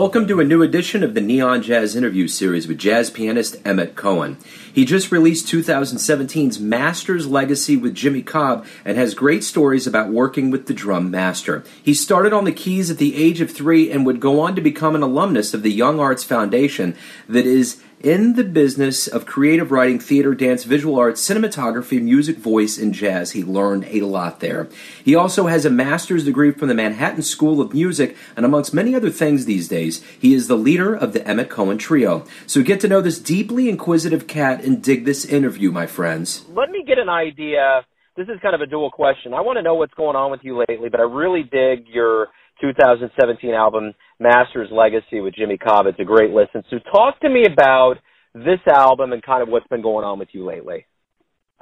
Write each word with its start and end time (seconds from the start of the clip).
Welcome 0.00 0.26
to 0.28 0.40
a 0.40 0.44
new 0.44 0.62
edition 0.62 1.04
of 1.04 1.12
the 1.12 1.20
Neon 1.20 1.60
Jazz 1.60 1.94
interview 1.94 2.26
series 2.26 2.66
with 2.66 2.78
jazz 2.78 3.10
pianist 3.10 3.56
Emmet 3.66 3.96
Cohen. 3.96 4.38
He 4.72 4.86
just 4.86 5.12
released 5.12 5.46
2017's 5.46 6.58
Master's 6.58 7.26
Legacy 7.26 7.76
with 7.76 7.94
Jimmy 7.94 8.22
Cobb 8.22 8.64
and 8.82 8.96
has 8.96 9.12
great 9.12 9.44
stories 9.44 9.86
about 9.86 10.08
working 10.08 10.50
with 10.50 10.68
the 10.68 10.72
drum 10.72 11.10
master. 11.10 11.64
He 11.82 11.92
started 11.92 12.32
on 12.32 12.44
the 12.44 12.50
keys 12.50 12.90
at 12.90 12.96
the 12.96 13.14
age 13.14 13.42
of 13.42 13.50
three 13.50 13.92
and 13.92 14.06
would 14.06 14.20
go 14.20 14.40
on 14.40 14.54
to 14.54 14.62
become 14.62 14.94
an 14.94 15.02
alumnus 15.02 15.52
of 15.52 15.62
the 15.62 15.78
YoungArts 15.78 16.24
Foundation 16.24 16.96
that 17.28 17.44
is 17.44 17.82
in 18.00 18.32
the 18.32 18.44
business 18.44 19.06
of 19.06 19.26
creative 19.26 19.70
writing, 19.70 19.98
theater, 19.98 20.34
dance, 20.34 20.64
visual 20.64 20.98
arts, 20.98 21.20
cinematography, 21.20 22.00
music, 22.00 22.38
voice, 22.38 22.78
and 22.78 22.94
jazz. 22.94 23.32
He 23.32 23.44
learned 23.44 23.84
a 23.84 24.00
lot 24.00 24.40
there. 24.40 24.68
He 25.04 25.14
also 25.14 25.46
has 25.46 25.64
a 25.66 25.70
master's 25.70 26.24
degree 26.24 26.50
from 26.50 26.68
the 26.68 26.74
Manhattan 26.74 27.22
School 27.22 27.60
of 27.60 27.74
Music, 27.74 28.16
and 28.36 28.46
amongst 28.46 28.72
many 28.72 28.94
other 28.94 29.10
things 29.10 29.44
these 29.44 29.68
days, 29.68 30.02
he 30.18 30.32
is 30.32 30.48
the 30.48 30.56
leader 30.56 30.94
of 30.94 31.12
the 31.12 31.26
Emmet 31.28 31.50
Cohen 31.50 31.76
Trio. 31.76 32.24
So 32.46 32.62
get 32.62 32.80
to 32.80 32.88
know 32.88 33.02
this 33.02 33.18
deeply 33.18 33.68
inquisitive 33.68 34.26
cat 34.26 34.64
and 34.64 34.82
dig 34.82 35.04
this 35.04 35.26
interview, 35.26 35.70
my 35.70 35.86
friends. 35.86 36.44
Let 36.48 36.70
me 36.70 36.84
get 36.86 36.98
an 36.98 37.10
idea. 37.10 37.82
This 38.16 38.28
is 38.28 38.40
kind 38.40 38.54
of 38.54 38.62
a 38.62 38.66
dual 38.66 38.90
question. 38.90 39.34
I 39.34 39.42
want 39.42 39.58
to 39.58 39.62
know 39.62 39.74
what's 39.74 39.94
going 39.94 40.16
on 40.16 40.30
with 40.30 40.40
you 40.42 40.58
lately, 40.68 40.88
but 40.88 41.00
I 41.00 41.04
really 41.04 41.42
dig 41.42 41.86
your 41.86 42.28
2017 42.60 43.52
album 43.52 43.94
Master's 44.20 44.68
Legacy 44.70 45.20
with 45.20 45.34
Jimmy 45.34 45.56
Cobb. 45.56 45.86
It's 45.86 45.98
a 45.98 46.04
great 46.04 46.30
listen. 46.30 46.62
So 46.70 46.78
talk 46.92 47.18
to 47.20 47.28
me 47.28 47.44
about 47.50 47.94
this 48.34 48.60
album 48.72 49.12
and 49.12 49.22
kind 49.22 49.42
of 49.42 49.48
what's 49.48 49.66
been 49.68 49.82
going 49.82 50.04
on 50.04 50.18
with 50.18 50.28
you 50.32 50.46
lately. 50.46 50.86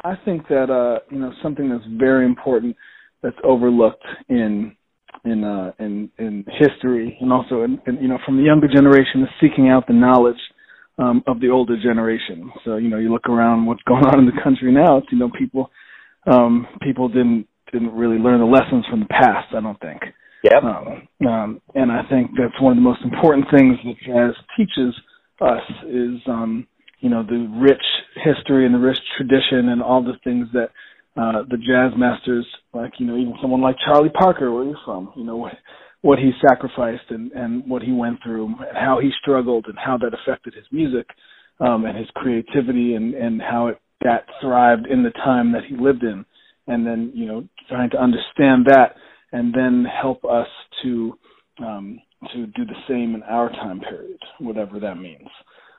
I 0.05 0.15
think 0.25 0.47
that 0.49 0.71
uh, 0.71 1.01
you 1.11 1.19
know 1.19 1.33
something 1.43 1.71
that's 1.71 1.85
very 1.99 2.27
important 2.27 2.77
that's 3.23 3.37
overlooked 3.43 4.05
in 4.29 4.77
in 5.25 5.45
uh, 5.45 5.73
in 5.79 6.11
in 6.19 6.45
history 6.59 7.17
and 7.21 7.33
also 7.33 7.63
in, 7.63 7.81
in, 7.87 7.97
you 7.97 8.09
know 8.09 8.19
from 8.27 8.37
the 8.37 8.43
younger 8.43 8.69
generation 8.69 9.23
is 9.23 9.29
seeking 9.41 9.69
out 9.69 9.87
the 9.87 9.95
knowledge 9.95 10.41
um, 10.99 11.23
of 11.27 11.41
the 11.41 11.49
older 11.49 11.81
generation. 11.81 12.51
So 12.65 12.77
you 12.77 12.89
know 12.89 12.99
you 12.99 13.13
look 13.13 13.29
around 13.29 13.67
what's 13.67 13.83
going 13.87 14.05
on 14.05 14.19
in 14.19 14.27
the 14.27 14.41
country 14.43 14.73
now. 14.73 14.99
It's, 14.99 15.07
you 15.11 15.19
know 15.19 15.31
people 15.37 15.71
um, 16.31 16.67
people 16.83 17.09
didn't 17.09 17.47
didn't 17.73 17.93
really 17.93 18.19
learn 18.19 18.41
the 18.41 18.47
lessons 18.47 18.85
from 18.91 19.01
the 19.01 19.07
past. 19.07 19.55
I 19.57 19.61
don't 19.61 19.81
think. 19.81 20.03
Yep. 20.45 20.63
Um, 20.63 21.09
um, 21.27 21.63
and 21.75 21.91
I 21.91 22.03
think 22.09 22.31
that's 22.39 22.61
one 22.61 22.73
of 22.73 22.77
the 22.77 22.89
most 22.89 23.03
important 23.03 23.47
things 23.51 23.77
that 23.85 23.95
jazz 24.07 24.35
teaches 24.57 24.95
us 25.41 25.63
is, 25.89 26.21
um, 26.27 26.67
you 27.01 27.11
know, 27.11 27.23
the 27.23 27.49
rich 27.61 27.83
history 28.25 28.65
and 28.67 28.75
the 28.75 28.79
rich 28.79 28.99
tradition 29.17 29.71
and 29.71 29.83
all 29.83 30.03
the 30.03 30.19
things 30.25 30.49
that 30.53 30.71
uh, 31.17 31.43
the 31.51 31.57
jazz 31.57 31.93
masters, 31.99 32.47
like 32.73 32.93
you 32.99 33.07
know, 33.07 33.17
even 33.17 33.35
someone 33.43 33.61
like 33.61 33.77
Charlie 33.85 34.11
Parker, 34.11 34.53
where 34.53 34.65
you're 34.65 34.79
from, 34.85 35.13
you 35.17 35.25
know, 35.25 35.37
what, 35.37 35.55
what 36.03 36.19
he 36.19 36.31
sacrificed 36.49 37.11
and 37.11 37.33
and 37.33 37.69
what 37.69 37.83
he 37.83 37.91
went 37.93 38.23
through, 38.23 38.47
and 38.47 38.77
how 38.77 39.01
he 39.01 39.11
struggled, 39.21 39.67
and 39.67 39.77
how 39.77 39.99
that 39.99 40.15
affected 40.15 40.55
his 40.55 40.67
music, 40.71 41.07
um, 41.59 41.85
and 41.87 41.99
his 41.99 42.07
creativity, 42.15 42.95
and 42.95 43.15
and 43.15 43.43
how 43.43 43.67
it 43.67 43.81
that 44.03 44.27
thrived 44.41 44.87
in 44.87 45.03
the 45.03 45.11
time 45.11 45.51
that 45.53 45.65
he 45.69 45.77
lived 45.77 46.05
in, 46.05 46.25
and 46.69 46.87
then 46.87 47.11
you 47.15 47.27
know, 47.27 47.49
trying 47.69 47.91
to 47.91 48.01
understand 48.01 48.67
that 48.67 48.95
and 49.33 49.55
then 49.55 49.85
help 49.85 50.25
us 50.25 50.49
to 50.83 51.19
um, 51.61 52.01
to 52.33 52.47
do 52.47 52.65
the 52.65 52.75
same 52.89 53.15
in 53.15 53.23
our 53.25 53.49
time 53.51 53.81
period, 53.81 54.19
whatever 54.41 54.81
that 54.81 54.97
means 54.97 55.29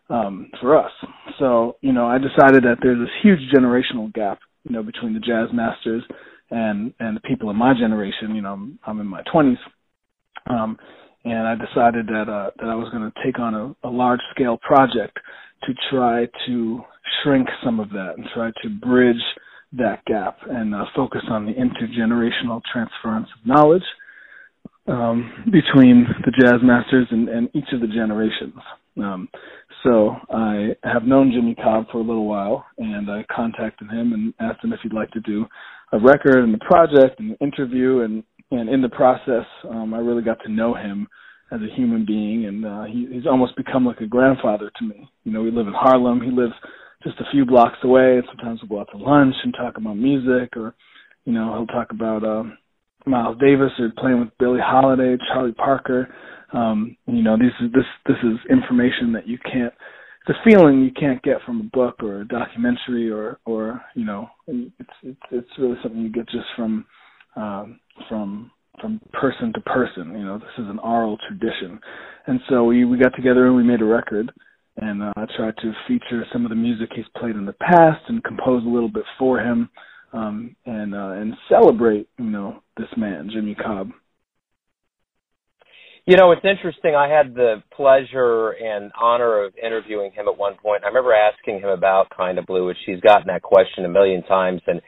um, 0.10 0.50
for 0.60 0.78
us. 0.78 0.92
So 1.40 1.78
you 1.82 1.94
know, 1.94 2.08
I 2.08 2.18
decided 2.18 2.64
that 2.64 2.78
there's 2.82 3.00
this 3.00 3.16
huge 3.22 3.40
generational 3.54 4.14
gap, 4.14 4.40
you 4.64 4.72
know, 4.72 4.84
between 4.84 5.14
the 5.14 5.20
jazz 5.20 5.50
masters 5.54 6.04
and 6.52 6.94
and 7.00 7.16
the 7.16 7.22
people 7.22 7.50
in 7.50 7.56
my 7.56 7.74
generation. 7.74 8.36
You 8.36 8.42
know, 8.42 8.54
I'm, 8.54 8.80
I'm 8.86 9.00
in 9.00 9.08
my 9.08 9.22
20s, 9.34 9.58
um, 10.50 10.78
and 11.26 11.48
I 11.48 11.56
decided 11.56 12.08
that 12.08 12.30
uh, 12.30 12.52
that 12.58 12.70
I 12.70 12.76
was 12.76 12.90
going 12.92 13.10
to 13.10 13.24
take 13.24 13.40
on 13.40 13.54
a, 13.56 13.88
a 13.88 13.92
large 13.92 14.22
scale 14.32 14.58
project 14.58 15.18
to 15.64 15.74
try 15.90 16.28
to 16.48 16.82
shrink 17.24 17.48
some 17.64 17.80
of 17.80 17.90
that 17.90 18.14
and 18.18 18.26
try 18.34 18.52
to 18.64 18.70
bridge 18.70 19.22
that 19.74 20.04
gap 20.06 20.38
and 20.50 20.74
uh, 20.74 20.86
focus 20.96 21.22
on 21.30 21.46
the 21.46 21.54
intergenerational 21.54 22.62
transference 22.72 23.28
of 23.40 23.48
knowledge 23.48 23.84
um, 24.88 25.32
between 25.46 26.08
the 26.26 26.32
jazz 26.40 26.60
masters 26.64 27.08
and, 27.12 27.30
and 27.30 27.50
each 27.54 27.72
of 27.74 27.82
the 27.82 27.88
generations. 27.88 28.56
Um, 28.98 29.30
so 29.84 30.16
I 30.30 30.76
have 30.84 31.04
known 31.04 31.32
Jimmy 31.32 31.56
Cobb 31.56 31.86
for 31.92 32.00
a 32.00 32.04
little 32.04 32.28
while, 32.28 32.66
and 32.78 33.10
I 33.10 33.26
contacted 33.34 33.90
him 33.90 34.14
and 34.14 34.34
asked 34.40 34.64
him 34.64 34.74
if 34.74 34.80
he'd 34.82 34.94
like 34.94 35.12
to 35.12 35.22
do 35.22 35.46
a 35.94 36.00
record 36.00 36.44
and 36.44 36.54
a 36.54 36.66
project 36.66 37.20
and 37.20 37.32
an 37.32 37.38
interview. 37.40 38.02
And, 38.02 38.24
and 38.52 38.70
in 38.70 38.82
the 38.82 38.90
process, 38.90 39.46
um, 39.70 39.94
I 39.94 40.00
really 40.00 40.24
got 40.24 40.40
to 40.44 40.52
know 40.52 40.74
him 40.74 41.08
as 41.52 41.60
a 41.62 41.76
human 41.76 42.06
being, 42.06 42.46
and 42.46 42.66
uh, 42.66 42.84
he, 42.84 43.08
he's 43.12 43.26
almost 43.26 43.56
become 43.56 43.86
like 43.86 44.02
a 44.02 44.06
grandfather 44.06 44.72
to 44.78 44.86
me. 44.86 45.10
You 45.24 45.32
know, 45.32 45.42
we 45.42 45.52
live 45.52 45.68
in 45.68 45.74
Harlem. 45.74 46.22
He 46.22 46.32
lives 46.32 46.54
just 47.04 47.20
a 47.20 47.32
few 47.32 47.46
blocks 47.46 47.78
away. 47.84 48.18
And 48.18 48.24
sometimes 48.28 48.60
we'll 48.62 48.70
go 48.70 48.82
out 48.82 48.90
to 48.92 48.98
lunch 48.98 49.36
and 49.44 49.54
talk 49.54 49.78
about 49.78 49.98
music, 49.98 50.56
or 50.56 50.76
you 51.26 51.34
know, 51.34 51.54
he'll 51.54 51.68
talk 51.68 51.92
about 51.92 52.24
uh, 52.24 52.44
Miles 53.06 53.38
Davis 53.40 53.72
or 53.80 53.92
playing 53.98 54.20
with 54.20 54.38
Billie 54.40 54.60
Holiday, 54.64 55.16
Charlie 55.28 55.54
Parker. 55.54 56.14
Um, 56.54 56.98
you 57.06 57.22
know, 57.22 57.38
this 57.38 57.54
is 57.62 57.72
this 57.72 57.86
this 58.06 58.18
is 58.24 58.38
information 58.50 59.14
that 59.14 59.28
you 59.28 59.38
can't. 59.38 59.74
It's 60.28 60.38
a 60.38 60.50
feeling 60.50 60.84
you 60.84 60.92
can't 60.92 61.22
get 61.24 61.42
from 61.46 61.62
a 61.62 61.76
book 61.76 61.96
or 62.04 62.22
a 62.22 62.28
documentary 62.28 63.10
or 63.10 63.40
or 63.46 63.82
you 63.96 64.06
know, 64.06 64.28
it's 64.48 64.90
it's 65.04 65.20
it's 65.32 65.50
really 65.58 65.78
something 65.82 66.02
you 66.02 66.12
get 66.12 66.28
just 66.30 66.48
from 66.56 66.86
um, 67.36 67.80
from 68.08 68.52
from 68.82 69.00
person 69.14 69.54
to 69.54 69.62
person. 69.62 70.14
You 70.18 70.26
know, 70.26 70.38
this 70.38 70.48
is 70.58 70.70
an 70.70 70.80
oral 70.80 71.18
tradition, 71.28 71.80
and 72.28 72.40
so 72.50 72.64
we 72.64 72.86
we 72.86 72.98
got 72.98 73.16
together 73.16 73.48
and 73.48 73.56
we 73.56 73.64
made 73.64 73.82
a 73.82 73.86
record 73.86 74.32
and 74.82 75.04
uh, 75.04 75.14
I 75.16 75.26
tried 75.36 75.58
to 75.58 75.74
feature 75.88 76.26
some 76.32 76.46
of 76.46 76.50
the 76.50 76.56
music 76.56 76.90
he's 76.96 77.06
played 77.18 77.36
in 77.36 77.46
the 77.46 77.54
past 77.54 78.02
and 78.08 78.24
compose 78.24 78.64
a 78.66 78.70
little 78.70 78.90
bit 78.90 79.04
for 79.18 79.40
him, 79.40 79.70
um, 80.14 80.56
and 80.66 80.96
uh, 80.96 81.12
and 81.12 81.34
celebrate, 81.50 82.08
you 82.18 82.30
know, 82.30 82.62
this 82.78 82.88
man, 82.98 83.30
Jimmy 83.32 83.56
Cobb. 83.56 83.92
You 86.06 86.18
know, 86.18 86.32
it's 86.32 86.46
interesting. 86.46 86.96
I 86.96 87.08
had 87.08 87.36
the 87.36 87.62
pleasure 87.76 88.52
and 88.52 88.92
honor 89.00 89.44
of 89.44 89.54
interviewing 89.64 90.12
him 90.12 90.28
at 90.28 90.38
one 90.38 90.56
point. 90.56 90.84
I 90.84 90.88
remember 90.88 91.14
asking 91.14 91.60
him 91.60 91.70
about 91.70 92.08
Kind 92.16 92.40
of 92.40 92.48
Blue, 92.48 92.66
which 92.66 92.78
he's 92.86 93.00
gotten 93.02 93.28
that 93.28 93.44
question 93.44 93.86
a 93.86 93.90
million 93.90 94.24
times, 94.24 94.62
and 94.66 94.82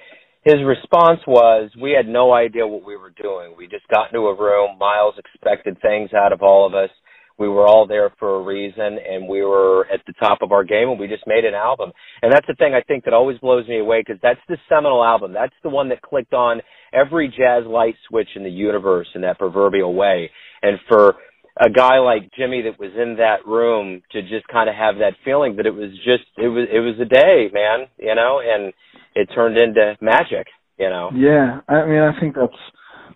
his 0.43 0.63
response 0.65 1.19
was, 1.27 1.69
"We 1.79 1.91
had 1.91 2.07
no 2.07 2.33
idea 2.33 2.65
what 2.65 2.83
we 2.83 2.97
were 2.97 3.13
doing. 3.21 3.53
We 3.55 3.67
just 3.67 3.87
got 3.89 4.07
into 4.07 4.25
a 4.27 4.35
room. 4.35 4.79
Miles 4.79 5.15
expected 5.17 5.79
things 5.81 6.11
out 6.13 6.33
of 6.33 6.41
all 6.41 6.65
of 6.65 6.73
us." 6.73 6.89
We 7.37 7.47
were 7.47 7.65
all 7.65 7.87
there 7.87 8.11
for 8.19 8.35
a 8.35 8.43
reason 8.43 8.97
and 9.07 9.27
we 9.27 9.41
were 9.41 9.87
at 9.91 10.01
the 10.07 10.13
top 10.13 10.39
of 10.41 10.51
our 10.51 10.63
game 10.63 10.89
and 10.89 10.99
we 10.99 11.07
just 11.07 11.25
made 11.27 11.45
an 11.45 11.53
album. 11.53 11.91
And 12.21 12.31
that's 12.31 12.47
the 12.47 12.55
thing 12.55 12.73
i 12.73 12.81
think 12.81 13.05
that 13.05 13.13
always 13.13 13.37
blows 13.39 13.67
me 13.67 13.79
away 13.79 14.01
because 14.05 14.21
that's 14.21 14.39
the 14.47 14.57
seminal 14.69 15.03
album. 15.03 15.33
That's 15.33 15.55
the 15.63 15.69
one 15.69 15.89
that 15.89 16.01
clicked 16.01 16.33
on 16.33 16.61
every 16.93 17.27
jazz 17.29 17.65
light 17.65 17.95
switch 18.07 18.29
in 18.35 18.43
the 18.43 18.49
universe 18.49 19.07
in 19.15 19.21
that 19.21 19.39
proverbial 19.39 19.93
way. 19.93 20.29
And 20.61 20.79
for 20.87 21.15
a 21.59 21.69
guy 21.69 21.99
like 21.99 22.31
jimmy 22.37 22.61
that 22.61 22.79
was 22.79 22.91
in 22.95 23.17
that 23.17 23.45
room 23.45 24.01
to 24.11 24.21
just 24.21 24.47
kind 24.47 24.69
of 24.69 24.75
have 24.75 24.95
that 24.95 25.13
feeling 25.25 25.57
that 25.57 25.65
it 25.65 25.73
was 25.73 25.91
just 25.97 26.23
it 26.37 26.47
was 26.47 26.65
it 26.71 26.79
was 26.79 26.95
a 27.01 27.05
day 27.05 27.49
man 27.53 27.87
you 27.97 28.15
know 28.15 28.39
and 28.39 28.73
it 29.15 29.27
turned 29.35 29.57
into 29.57 29.97
magic 29.99 30.47
you 30.79 30.89
know? 30.89 31.11
Yeah. 31.13 31.59
I 31.67 31.85
mean 31.85 31.99
i 31.99 32.17
think 32.19 32.35
that's 32.35 32.53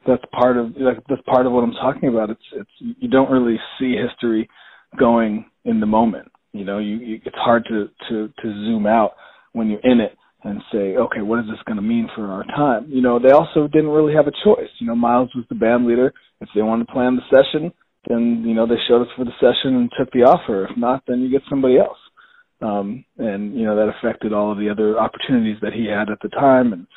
that's 0.08 0.24
part 0.32 0.58
of 0.58 0.74
like 0.78 0.98
that's 1.10 1.22
part 1.24 1.46
of 1.46 1.52
what 1.52 1.64
I'm 1.64 1.74
talking 1.74 2.10
about. 2.10 2.30
It's 2.30 2.42
it's 2.54 2.98
you 3.00 3.10
don't 3.10 3.32
really 3.32 3.60
see 3.80 3.96
history 3.96 4.50
going 4.98 5.46
in 5.66 5.80
the 5.80 5.86
moment. 5.86 6.32
You 6.54 6.66
know, 6.66 6.80
you, 6.80 6.98
you 6.98 7.22
it's 7.26 7.36
hard 7.38 7.66
to 7.70 7.90
to 8.10 8.28
to 8.28 8.44
zoom 8.66 8.86
out 8.88 9.14
when 9.54 9.70
you're 9.70 9.80
in 9.84 10.00
it 10.00 10.18
and 10.44 10.62
say, 10.72 10.96
okay, 10.96 11.22
what 11.22 11.40
is 11.40 11.46
this 11.46 11.60
going 11.66 11.78
to 11.78 11.82
mean 11.82 12.08
for 12.16 12.28
our 12.28 12.44
time? 12.44 12.86
You 12.88 13.02
know, 13.02 13.18
they 13.20 13.32
also 13.32 13.68
didn't 13.68 13.90
really 13.90 14.14
have 14.14 14.28
a 14.28 14.44
choice. 14.44 14.70
You 14.80 14.88
know, 14.88 14.96
Miles 14.96 15.34
was 15.36 15.46
the 15.50 15.56
band 15.56 15.88
leader. 15.88 16.14
If 16.40 16.50
they 16.54 16.62
wanted 16.62 16.86
to 16.86 16.94
plan 16.94 17.16
the 17.16 17.24
session, 17.36 17.72
then 18.08 18.44
you 18.46 18.54
know 18.54 18.68
they 18.68 18.76
showed 18.88 19.02
up 19.02 19.08
for 19.16 19.26
the 19.26 19.32
session 19.40 19.76
and 19.76 19.92
took 19.98 20.12
the 20.12 20.24
offer. 20.24 20.66
If 20.66 20.78
not, 20.78 21.04
then 21.08 21.22
you 21.22 21.32
get 21.32 21.42
somebody 21.50 21.78
else. 21.78 21.98
Um, 22.62 23.04
and 23.18 23.56
you 23.56 23.66
know 23.66 23.76
that 23.76 23.94
affected 23.98 24.34
all 24.34 24.52
of 24.52 24.58
the 24.58 24.70
other 24.70 24.98
opportunities 25.00 25.58
that 25.62 25.74
he 25.74 25.88
had 25.88 26.10
at 26.10 26.20
the 26.22 26.30
time, 26.30 26.74
and 26.74 26.88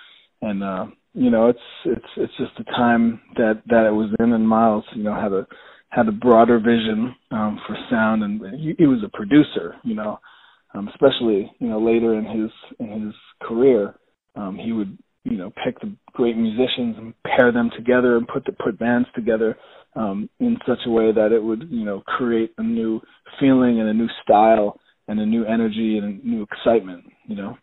and 0.43 0.63
uh, 0.63 0.87
you 1.19 1.31
know, 1.31 1.49
it's 1.49 1.59
it's 1.85 2.07
it's 2.17 2.37
just 2.39 2.53
the 2.57 2.65
time 2.65 3.21
that 3.37 3.63
that 3.67 3.87
it 3.87 3.93
was 3.93 4.15
in, 4.21 4.33
and 4.33 4.49
Miles, 4.49 4.85
you 4.95 5.03
know, 5.03 5.15
had 5.15 5.33
a 5.33 5.47
had 5.89 6.07
a 6.07 6.13
broader 6.13 6.59
vision 6.59 7.15
um, 7.33 7.61
for 7.67 7.77
sound, 7.91 8.23
and 8.23 8.41
he, 8.61 8.75
he 8.79 8.87
was 8.87 9.03
a 9.05 9.17
producer, 9.17 9.75
you 9.83 9.95
know, 9.95 10.21
um, 10.75 10.89
especially 10.89 11.51
you 11.59 11.69
know 11.69 11.81
later 11.81 12.15
in 12.15 12.25
his 12.25 12.51
in 12.79 13.07
his 13.07 13.15
career, 13.43 13.97
um, 14.37 14.57
he 14.57 14.73
would 14.73 14.97
you 15.25 15.37
know 15.37 15.53
pick 15.65 15.81
the 15.81 15.93
great 16.13 16.37
musicians 16.37 16.97
and 16.99 17.15
pair 17.25 17.51
them 17.51 17.71
together 17.77 18.17
and 18.17 18.29
put 18.29 18.45
the 18.45 18.53
put 18.53 18.79
bands 18.79 19.09
together 19.15 19.59
um, 19.97 20.31
in 20.39 20.57
such 20.69 20.81
a 20.87 20.91
way 20.91 21.11
that 21.11 21.33
it 21.33 21.43
would 21.43 21.67
you 21.69 21.85
know 21.85 22.01
create 22.07 22.53
a 22.59 22.63
new 22.63 23.01
feeling 23.41 23.81
and 23.81 23.89
a 23.89 23.95
new 23.95 24.09
style 24.23 24.79
and 25.09 25.19
a 25.19 25.27
new 25.27 25.45
energy 25.45 25.99
and 25.99 26.23
a 26.23 26.27
new 26.27 26.43
excitement, 26.43 27.05
you 27.27 27.35
know. 27.35 27.57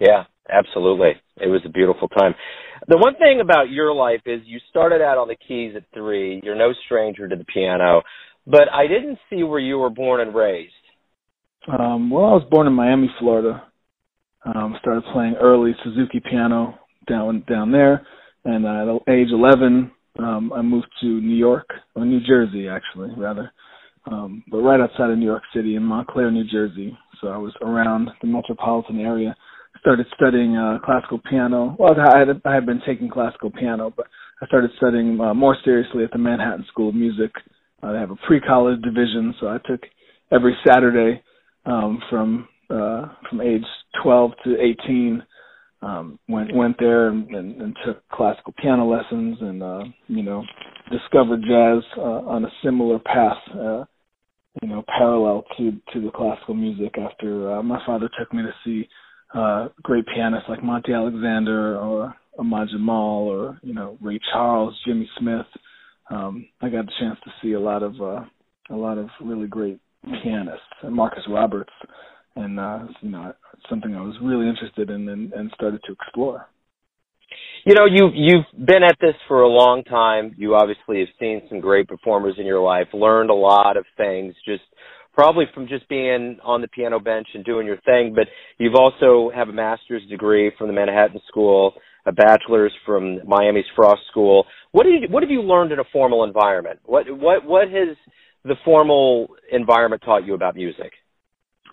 Yeah, 0.00 0.24
absolutely. 0.50 1.12
It 1.40 1.48
was 1.48 1.62
a 1.64 1.70
beautiful 1.70 2.08
time. 2.08 2.34
The 2.88 2.98
one 2.98 3.14
thing 3.16 3.40
about 3.40 3.70
your 3.70 3.92
life 3.92 4.20
is 4.26 4.40
you 4.44 4.58
started 4.70 5.02
out 5.02 5.18
on 5.18 5.28
the 5.28 5.36
keys 5.48 5.74
at 5.76 5.84
three. 5.94 6.40
You're 6.44 6.56
no 6.56 6.72
stranger 6.84 7.28
to 7.28 7.36
the 7.36 7.44
piano. 7.44 8.02
but 8.46 8.72
I 8.72 8.86
didn't 8.86 9.18
see 9.28 9.42
where 9.42 9.58
you 9.58 9.78
were 9.78 9.90
born 9.90 10.20
and 10.20 10.34
raised. 10.34 10.72
Um, 11.68 12.10
well, 12.10 12.26
I 12.26 12.32
was 12.32 12.46
born 12.50 12.66
in 12.66 12.72
Miami, 12.72 13.10
Florida. 13.18 13.64
Um, 14.44 14.76
started 14.80 15.02
playing 15.12 15.34
early 15.40 15.74
Suzuki 15.82 16.20
piano 16.20 16.78
down 17.08 17.44
down 17.48 17.72
there, 17.72 18.06
and 18.44 18.64
at 18.64 19.12
age 19.12 19.28
11, 19.32 19.90
um, 20.20 20.52
I 20.54 20.62
moved 20.62 20.86
to 21.00 21.06
New 21.06 21.34
York 21.34 21.68
or 21.96 22.04
New 22.04 22.20
Jersey, 22.20 22.68
actually, 22.68 23.10
rather, 23.16 23.50
um, 24.10 24.44
but 24.48 24.58
right 24.58 24.80
outside 24.80 25.10
of 25.10 25.18
New 25.18 25.26
York 25.26 25.42
City 25.52 25.74
in 25.74 25.82
Montclair, 25.82 26.30
New 26.30 26.44
Jersey. 26.44 26.96
So 27.20 27.28
I 27.28 27.36
was 27.36 27.52
around 27.60 28.10
the 28.20 28.28
metropolitan 28.28 29.00
area. 29.00 29.34
Started 29.86 30.06
studying 30.16 30.56
uh, 30.56 30.80
classical 30.84 31.20
piano. 31.30 31.76
Well, 31.78 31.94
I 31.96 32.18
had 32.18 32.42
I 32.44 32.52
had 32.52 32.66
been 32.66 32.82
taking 32.84 33.08
classical 33.08 33.52
piano, 33.52 33.92
but 33.96 34.08
I 34.42 34.46
started 34.46 34.72
studying 34.78 35.20
uh, 35.20 35.32
more 35.32 35.56
seriously 35.64 36.02
at 36.02 36.10
the 36.10 36.18
Manhattan 36.18 36.64
School 36.66 36.88
of 36.88 36.96
Music. 36.96 37.30
Uh, 37.84 37.92
they 37.92 37.98
have 37.98 38.10
a 38.10 38.16
pre-college 38.26 38.82
division, 38.82 39.32
so 39.38 39.46
I 39.46 39.58
took 39.64 39.80
every 40.32 40.56
Saturday 40.66 41.22
um, 41.66 42.02
from 42.10 42.48
uh, 42.68 43.10
from 43.30 43.40
age 43.40 43.62
12 44.02 44.32
to 44.42 44.56
18. 44.60 45.22
Um, 45.82 46.18
went 46.28 46.52
went 46.52 46.74
there 46.80 47.06
and, 47.06 47.28
and, 47.32 47.62
and 47.62 47.76
took 47.86 48.02
classical 48.08 48.54
piano 48.60 48.90
lessons, 48.90 49.38
and 49.40 49.62
uh, 49.62 49.84
you 50.08 50.24
know 50.24 50.42
discovered 50.90 51.42
jazz 51.42 51.84
uh, 51.96 52.26
on 52.26 52.44
a 52.44 52.50
similar 52.64 52.98
path. 52.98 53.38
Uh, 53.54 53.84
you 54.62 54.68
know, 54.68 54.82
parallel 54.98 55.44
to 55.56 55.70
to 55.92 56.00
the 56.00 56.10
classical 56.10 56.54
music. 56.54 56.98
After 56.98 57.52
uh, 57.52 57.62
my 57.62 57.78
father 57.86 58.10
took 58.18 58.34
me 58.34 58.42
to 58.42 58.52
see 58.64 58.88
uh, 59.34 59.68
great 59.82 60.04
pianists 60.06 60.48
like 60.48 60.62
Monty 60.62 60.92
Alexander 60.92 61.76
or 61.76 62.14
Ahmad 62.38 62.68
Jamal 62.70 63.24
or 63.24 63.58
you 63.62 63.74
know 63.74 63.98
Ray 64.00 64.20
Charles, 64.32 64.78
Jimmy 64.86 65.08
Smith. 65.18 65.46
Um, 66.10 66.46
I 66.60 66.68
got 66.68 66.86
the 66.86 66.92
chance 67.00 67.18
to 67.24 67.30
see 67.42 67.52
a 67.52 67.60
lot 67.60 67.82
of 67.82 68.00
uh, 68.00 68.24
a 68.70 68.76
lot 68.76 68.98
of 68.98 69.08
really 69.20 69.48
great 69.48 69.80
pianists 70.22 70.62
and 70.82 70.94
Marcus 70.94 71.24
Roberts, 71.28 71.72
and 72.36 72.60
uh, 72.60 72.80
you 73.00 73.10
know 73.10 73.32
something 73.68 73.94
I 73.94 74.02
was 74.02 74.16
really 74.22 74.48
interested 74.48 74.90
in 74.90 75.08
and, 75.08 75.32
and 75.32 75.50
started 75.54 75.80
to 75.86 75.92
explore. 75.92 76.46
You 77.64 77.74
know, 77.74 77.84
you've 77.84 78.14
you've 78.14 78.66
been 78.66 78.84
at 78.84 78.96
this 79.00 79.14
for 79.26 79.42
a 79.42 79.48
long 79.48 79.82
time. 79.82 80.34
You 80.36 80.54
obviously 80.54 81.00
have 81.00 81.08
seen 81.18 81.42
some 81.48 81.60
great 81.60 81.88
performers 81.88 82.36
in 82.38 82.46
your 82.46 82.60
life, 82.60 82.86
learned 82.92 83.30
a 83.30 83.34
lot 83.34 83.76
of 83.76 83.84
things 83.96 84.34
just 84.46 84.62
probably 85.16 85.46
from 85.54 85.66
just 85.66 85.88
being 85.88 86.38
on 86.44 86.60
the 86.60 86.68
piano 86.68 87.00
bench 87.00 87.26
and 87.34 87.44
doing 87.44 87.66
your 87.66 87.78
thing, 87.78 88.12
but 88.14 88.28
you've 88.58 88.74
also 88.74 89.30
have 89.34 89.48
a 89.48 89.52
master's 89.52 90.06
degree 90.08 90.52
from 90.58 90.68
the 90.68 90.74
Manhattan 90.74 91.20
School, 91.26 91.72
a 92.04 92.12
bachelor's 92.12 92.72
from 92.84 93.26
Miami's 93.26 93.64
Frost 93.74 94.02
School. 94.10 94.44
What 94.72 94.84
did 94.84 95.02
you, 95.02 95.08
what 95.08 95.22
have 95.22 95.30
you 95.30 95.40
learned 95.40 95.72
in 95.72 95.78
a 95.78 95.84
formal 95.90 96.22
environment? 96.22 96.80
What 96.84 97.06
what 97.10 97.44
what 97.46 97.68
has 97.68 97.96
the 98.44 98.56
formal 98.64 99.28
environment 99.50 100.02
taught 100.04 100.26
you 100.26 100.34
about 100.34 100.54
music? 100.54 100.92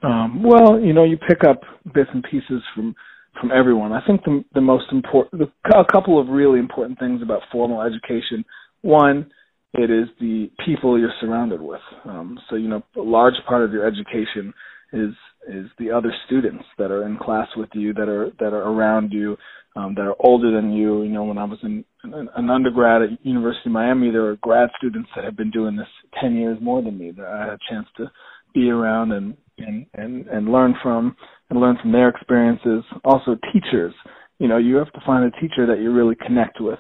Um, 0.01 0.41
well, 0.41 0.79
you 0.79 0.93
know, 0.93 1.03
you 1.03 1.17
pick 1.17 1.43
up 1.47 1.61
bits 1.93 2.09
and 2.13 2.23
pieces 2.23 2.63
from 2.73 2.95
from 3.39 3.51
everyone. 3.51 3.91
I 3.91 4.01
think 4.07 4.23
the 4.23 4.43
the 4.53 4.61
most 4.61 4.85
important, 4.91 5.43
the, 5.43 5.77
a 5.77 5.85
couple 5.91 6.19
of 6.19 6.29
really 6.29 6.59
important 6.59 6.97
things 6.97 7.21
about 7.21 7.41
formal 7.51 7.81
education. 7.81 8.45
One, 8.81 9.29
it 9.73 9.89
is 9.89 10.07
the 10.19 10.51
people 10.65 10.99
you're 10.99 11.13
surrounded 11.19 11.61
with. 11.61 11.81
Um, 12.05 12.39
so 12.49 12.55
you 12.55 12.69
know, 12.69 12.83
a 12.95 13.01
large 13.01 13.33
part 13.47 13.63
of 13.63 13.71
your 13.71 13.85
education 13.85 14.53
is 14.91 15.13
is 15.49 15.65
the 15.77 15.91
other 15.91 16.13
students 16.25 16.63
that 16.77 16.91
are 16.91 17.05
in 17.05 17.17
class 17.17 17.47
with 17.57 17.69
you, 17.73 17.93
that 17.93 18.07
are 18.07 18.31
that 18.39 18.53
are 18.53 18.69
around 18.69 19.11
you, 19.11 19.35
um, 19.75 19.95
that 19.95 20.03
are 20.03 20.15
older 20.19 20.51
than 20.51 20.71
you. 20.71 21.03
You 21.03 21.09
know, 21.09 21.23
when 21.23 21.37
I 21.37 21.43
was 21.43 21.59
in 21.63 21.83
an 22.03 22.49
undergrad 22.49 23.01
at 23.01 23.25
University 23.25 23.69
of 23.69 23.73
Miami, 23.73 24.11
there 24.11 24.21
were 24.21 24.37
grad 24.41 24.69
students 24.77 25.09
that 25.15 25.25
have 25.25 25.35
been 25.35 25.51
doing 25.51 25.75
this 25.75 25.87
ten 26.21 26.35
years 26.35 26.57
more 26.61 26.81
than 26.81 26.97
me. 26.97 27.11
That 27.11 27.25
I 27.25 27.39
had 27.39 27.49
a 27.49 27.59
chance 27.69 27.87
to 27.97 28.11
be 28.53 28.69
around 28.69 29.11
and 29.11 29.35
and 29.57 29.85
and 29.95 30.27
and 30.27 30.51
learn 30.51 30.75
from 30.83 31.15
and 31.49 31.59
learn 31.59 31.77
from 31.81 31.91
their 31.91 32.09
experiences. 32.09 32.83
Also, 33.03 33.37
teachers. 33.51 33.93
You 34.39 34.47
know, 34.47 34.57
you 34.57 34.75
have 34.75 34.91
to 34.93 35.01
find 35.05 35.25
a 35.25 35.39
teacher 35.39 35.65
that 35.67 35.79
you 35.79 35.91
really 35.91 36.15
connect 36.15 36.59
with. 36.59 36.79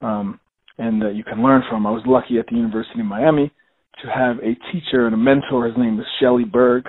Um, 0.00 0.40
and 0.78 1.00
that 1.02 1.14
you 1.14 1.24
can 1.24 1.42
learn 1.42 1.62
from. 1.68 1.86
I 1.86 1.90
was 1.90 2.02
lucky 2.06 2.38
at 2.38 2.46
the 2.46 2.56
University 2.56 3.00
of 3.00 3.06
Miami 3.06 3.52
to 4.02 4.08
have 4.08 4.38
a 4.38 4.54
teacher 4.72 5.06
and 5.06 5.14
a 5.14 5.18
mentor. 5.18 5.66
His 5.66 5.76
name 5.76 5.98
is 6.00 6.06
Shelly 6.20 6.44
Berg, 6.44 6.84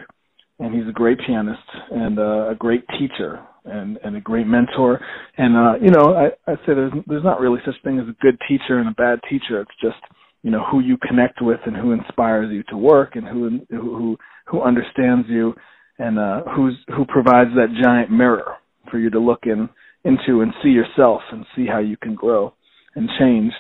and 0.60 0.74
he's 0.74 0.88
a 0.90 0.94
great 0.94 1.20
pianist 1.26 1.62
and 1.92 2.18
uh, 2.18 2.50
a 2.50 2.56
great 2.58 2.84
teacher 3.00 3.40
and 3.66 3.98
and 4.04 4.16
a 4.16 4.22
great 4.22 4.48
mentor. 4.48 5.00
And 5.38 5.56
uh, 5.56 5.74
you 5.82 5.92
know, 5.92 6.16
I 6.16 6.52
I 6.52 6.56
say 6.58 6.74
there's 6.74 6.94
there's 7.08 7.24
not 7.24 7.40
really 7.40 7.60
such 7.66 7.76
thing 7.84 8.00
as 8.00 8.08
a 8.08 8.16
good 8.22 8.38
teacher 8.48 8.80
and 8.80 8.90
a 8.90 8.94
bad 8.94 9.20
teacher. 9.30 9.62
It's 9.62 9.82
just 9.82 9.98
you 10.44 10.52
know 10.52 10.64
who 10.72 10.80
you 10.80 10.98
connect 11.08 11.42
with 11.42 11.60
and 11.66 11.76
who 11.76 11.92
inspires 11.92 12.52
you 12.52 12.64
to 12.70 12.78
work 12.78 13.16
and 13.16 13.28
who 13.28 13.60
who 13.70 14.18
who 14.48 14.62
understands 14.62 15.28
you 15.30 15.54
and 16.00 16.20
uh, 16.20 16.42
who's 16.56 16.76
who 16.96 17.06
provides 17.06 17.52
that 17.56 17.76
giant 17.84 18.12
mirror 18.12 18.56
for 18.90 19.00
you 19.00 19.10
to 19.10 19.20
look 19.20 19.44
in 19.44 19.70
into 20.04 20.42
and 20.42 20.54
see 20.62 20.70
yourself 20.70 21.22
and 21.32 21.46
see 21.56 21.66
how 21.66 21.80
you 21.80 21.98
can 21.98 22.14
grow 22.14 22.54
and 22.96 23.10
change 23.20 23.52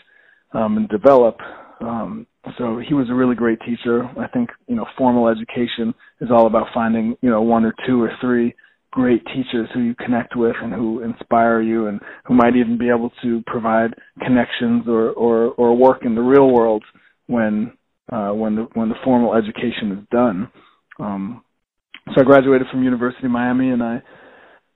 um, 0.55 0.77
and 0.77 0.89
develop. 0.89 1.37
Um, 1.81 2.25
so 2.57 2.79
he 2.79 2.93
was 2.93 3.09
a 3.09 3.13
really 3.13 3.35
great 3.35 3.59
teacher. 3.61 4.05
I 4.17 4.27
think 4.27 4.49
you 4.67 4.75
know 4.75 4.85
formal 4.97 5.27
education 5.27 5.93
is 6.21 6.29
all 6.31 6.47
about 6.47 6.67
finding 6.73 7.15
you 7.21 7.29
know 7.29 7.41
one 7.41 7.65
or 7.65 7.73
two 7.85 8.01
or 8.01 8.11
three 8.21 8.55
great 8.91 9.25
teachers 9.25 9.67
who 9.73 9.81
you 9.81 9.93
connect 9.95 10.37
with 10.37 10.55
and 10.61 10.73
who 10.73 11.01
inspire 11.01 11.61
you 11.61 11.87
and 11.87 11.99
who 12.23 12.33
might 12.33 12.55
even 12.55 12.77
be 12.77 12.87
able 12.89 13.11
to 13.21 13.43
provide 13.45 13.93
connections 14.23 14.85
or 14.87 15.09
or, 15.11 15.49
or 15.55 15.75
work 15.75 16.05
in 16.05 16.15
the 16.15 16.21
real 16.21 16.51
world 16.51 16.83
when 17.27 17.73
uh, 18.11 18.29
when 18.29 18.55
the 18.55 18.67
when 18.73 18.89
the 18.89 18.95
formal 19.03 19.35
education 19.35 19.91
is 19.91 20.07
done. 20.11 20.49
Um, 20.99 21.43
so 22.13 22.21
I 22.21 22.23
graduated 22.23 22.67
from 22.71 22.83
University 22.83 23.25
of 23.25 23.31
Miami 23.31 23.71
and 23.71 23.83
I 23.83 24.01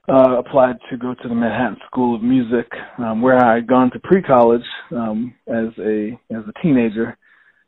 uh, 0.09 0.39
applied 0.39 0.77
to 0.89 0.97
go 0.97 1.13
to 1.13 1.27
the 1.27 1.35
Manhattan 1.35 1.77
School 1.87 2.15
of 2.15 2.23
Music, 2.23 2.67
um, 2.97 3.21
where 3.21 3.37
I 3.43 3.55
had 3.55 3.67
gone 3.67 3.91
to 3.91 3.99
pre-college 3.99 4.63
um, 4.91 5.33
as 5.47 5.67
a 5.79 6.19
as 6.31 6.43
a 6.47 6.61
teenager, 6.63 7.17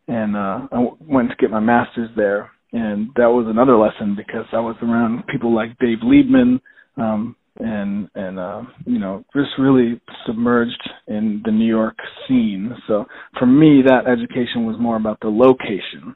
and 0.08 0.36
uh, 0.36 0.68
I 0.72 0.76
w- 0.76 0.98
went 1.00 1.30
to 1.30 1.36
get 1.36 1.52
my 1.52 1.60
master's 1.60 2.10
there. 2.16 2.50
And 2.74 3.10
that 3.18 3.30
was 3.30 3.48
another 3.50 3.78
lesson 3.78 4.16
because 4.16 4.46
I 4.54 4.60
was 4.60 4.78
around 4.82 5.28
people 5.28 5.54
like 5.54 5.78
Dave 5.80 6.00
Liebman, 6.04 6.62
um, 6.98 7.36
and 7.60 8.10
and 8.16 8.40
uh, 8.40 8.64
you 8.86 8.98
know 8.98 9.24
just 9.36 9.52
really 9.60 10.02
submerged 10.26 10.90
in 11.08 11.42
the 11.46 11.52
New 11.52 11.68
York 11.68 11.98
scene. 12.28 12.74
So 12.88 13.06
for 13.38 13.46
me, 13.46 13.84
that 13.86 14.08
education 14.08 14.66
was 14.66 14.78
more 14.80 14.96
about 14.96 15.20
the 15.22 15.30
location. 15.30 16.16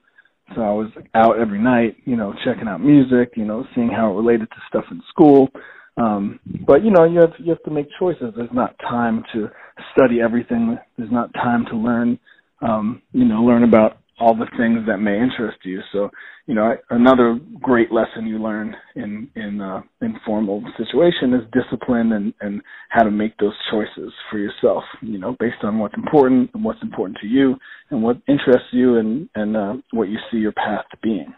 So 0.56 0.62
I 0.62 0.72
was 0.72 0.92
out 1.16 1.40
every 1.40 1.60
night, 1.60 1.98
you 2.06 2.16
know, 2.16 2.34
checking 2.46 2.68
out 2.68 2.80
music, 2.80 3.34
you 3.36 3.46
know, 3.46 3.66
seeing 3.74 3.90
how 3.90 4.12
it 4.12 4.16
related 4.16 4.48
to 4.52 4.58
stuff 4.70 4.86
in 4.92 5.02
school, 5.10 5.50
um, 5.98 6.40
but 6.66 6.84
you 6.84 6.92
know, 6.92 7.06
you 7.06 7.20
have 7.20 7.34
you 7.40 7.50
have 7.52 7.64
to 7.64 7.72
make 7.72 7.88
choices. 7.98 8.34
There's 8.36 8.50
not 8.54 8.78
time 8.80 9.24
to 9.34 9.50
study 9.96 10.20
everything. 10.22 10.78
There's 10.98 11.12
not 11.12 11.34
time 11.34 11.66
to 11.72 11.78
learn, 11.78 12.20
um, 12.62 13.02
you 13.14 13.26
know, 13.26 13.42
learn 13.44 13.64
about 13.64 13.98
all 14.20 14.36
the 14.36 14.48
things 14.58 14.80
that 14.88 14.98
may 14.98 15.20
interest 15.20 15.58
you. 15.64 15.82
So, 15.92 16.10
you 16.48 16.56
know, 16.56 16.74
another 16.90 17.38
great 17.62 17.92
lesson 17.92 18.28
you 18.28 18.40
learn 18.40 18.76
in 18.96 19.30
in 19.36 19.62
uh, 19.62 19.84
informal 20.02 20.64
situation 20.78 21.34
is 21.34 21.42
discipline 21.54 22.12
and 22.12 22.34
and 22.42 22.62
how 22.90 23.04
to 23.04 23.12
make 23.12 23.38
those 23.38 23.56
choices 23.72 24.12
for 24.30 24.38
yourself. 24.38 24.84
You 25.02 25.18
know, 25.18 25.38
based 25.40 25.64
on 25.64 25.80
what's 25.80 25.96
important 25.96 26.52
and 26.54 26.64
what's 26.64 26.82
important 26.82 27.20
to 27.22 27.28
you 27.28 27.56
and 27.90 28.04
what 28.04 28.18
interests 28.28 28.68
you 28.74 28.98
and 28.98 29.30
and 29.36 29.56
uh, 29.56 29.74
what 29.92 30.10
you 30.10 30.18
see 30.30 30.38
your 30.38 30.54
path 30.54 30.86
being. 31.02 31.34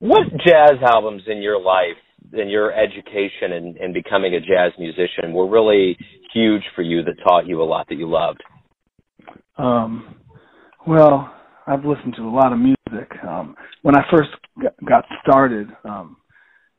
What 0.00 0.26
jazz 0.44 0.78
albums 0.82 1.22
in 1.28 1.40
your 1.40 1.60
life 1.60 1.98
and 2.32 2.50
your 2.50 2.72
education 2.72 3.52
and, 3.52 3.76
and 3.76 3.94
becoming 3.94 4.34
a 4.34 4.40
jazz 4.40 4.72
musician 4.78 5.32
were 5.32 5.48
really 5.48 5.96
huge 6.32 6.62
for 6.74 6.82
you 6.82 7.02
that 7.04 7.14
taught 7.24 7.46
you 7.46 7.62
a 7.62 7.64
lot 7.64 7.88
that 7.88 7.96
you 7.96 8.08
loved? 8.08 8.42
Um, 9.56 10.16
well, 10.86 11.34
I've 11.66 11.84
listened 11.84 12.14
to 12.16 12.22
a 12.22 12.30
lot 12.30 12.52
of 12.52 12.58
music. 12.58 13.12
Um, 13.26 13.54
when 13.82 13.96
I 13.96 14.02
first 14.10 14.30
got 14.86 15.04
started, 15.22 15.68
um, 15.84 16.16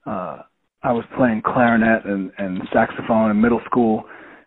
uh, 0.06 0.40
I 0.82 0.94
was 0.94 1.04
playing 1.18 1.42
clarinet 1.46 2.06
and, 2.06 2.32
and 2.38 2.62
saxophone 2.74 3.32
in 3.32 3.42
middle 3.42 3.62
school 3.66 4.04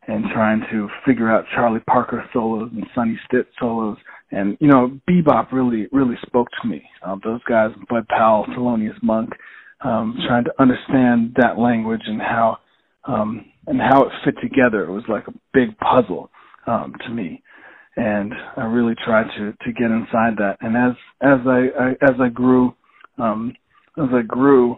and 0.09 0.25
trying 0.33 0.63
to 0.73 0.89
figure 1.07 1.31
out 1.31 1.45
Charlie 1.55 1.81
Parker 1.81 2.25
solos 2.33 2.71
and 2.73 2.85
Sonny 2.95 3.19
Stitt 3.27 3.47
solos. 3.61 3.97
And, 4.33 4.57
you 4.61 4.67
know, 4.67 4.99
bebop 5.09 5.53
really, 5.53 5.87
really 5.93 6.17
spoke 6.27 6.49
to 6.61 6.69
me. 6.69 6.83
Um, 7.05 7.21
those 7.23 7.43
guys, 7.45 7.71
Bud 7.89 8.07
Powell, 8.09 8.47
Thelonious 8.47 9.01
Monk, 9.03 9.31
um, 9.85 10.17
trying 10.27 10.45
to 10.45 10.53
understand 10.59 11.35
that 11.37 11.59
language 11.59 12.03
and 12.07 12.21
how 12.21 12.59
um, 13.05 13.47
and 13.67 13.81
how 13.81 14.05
it 14.05 14.12
fit 14.25 14.35
together. 14.41 14.85
It 14.85 14.91
was 14.91 15.05
like 15.09 15.27
a 15.29 15.35
big 15.53 15.77
puzzle 15.79 16.31
um, 16.67 16.95
to 17.05 17.11
me, 17.11 17.43
and 17.97 18.33
I 18.57 18.65
really 18.65 18.95
tried 19.05 19.27
to 19.37 19.53
to 19.53 19.73
get 19.73 19.91
inside 19.91 20.37
that. 20.39 20.57
And 20.61 20.77
as 20.77 20.97
as 21.21 21.47
I, 21.47 21.69
I 21.79 21.91
as 22.03 22.21
I 22.21 22.29
grew, 22.29 22.75
um, 23.19 23.55
as 23.99 24.09
I 24.12 24.23
grew, 24.23 24.75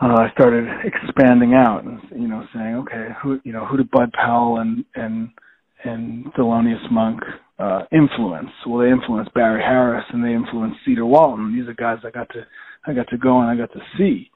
uh, 0.00 0.16
I 0.18 0.30
started 0.32 0.68
expanding 0.84 1.54
out 1.54 1.84
and 1.84 2.00
you 2.20 2.28
know 2.28 2.44
saying, 2.54 2.74
okay, 2.76 3.08
who 3.22 3.40
you 3.44 3.52
know 3.52 3.66
who 3.66 3.76
did 3.76 3.90
Bud 3.90 4.12
Powell 4.12 4.58
and 4.58 4.84
and 4.94 5.30
and 5.84 6.26
Thelonious 6.34 6.90
Monk 6.90 7.20
uh, 7.58 7.82
influence? 7.92 8.50
Well, 8.66 8.80
they 8.84 8.90
influenced 8.90 9.32
Barry 9.34 9.62
Harris 9.62 10.04
and 10.12 10.24
they 10.24 10.34
influenced 10.34 10.78
Cedar 10.84 11.06
Walton. 11.06 11.54
These 11.54 11.68
are 11.68 11.74
guys 11.74 11.98
I 12.04 12.10
got 12.10 12.28
to 12.30 12.46
I 12.86 12.92
got 12.94 13.08
to 13.08 13.18
go 13.18 13.40
and 13.40 13.50
I 13.50 13.56
got 13.56 13.72
to 13.72 13.80
see. 13.96 14.30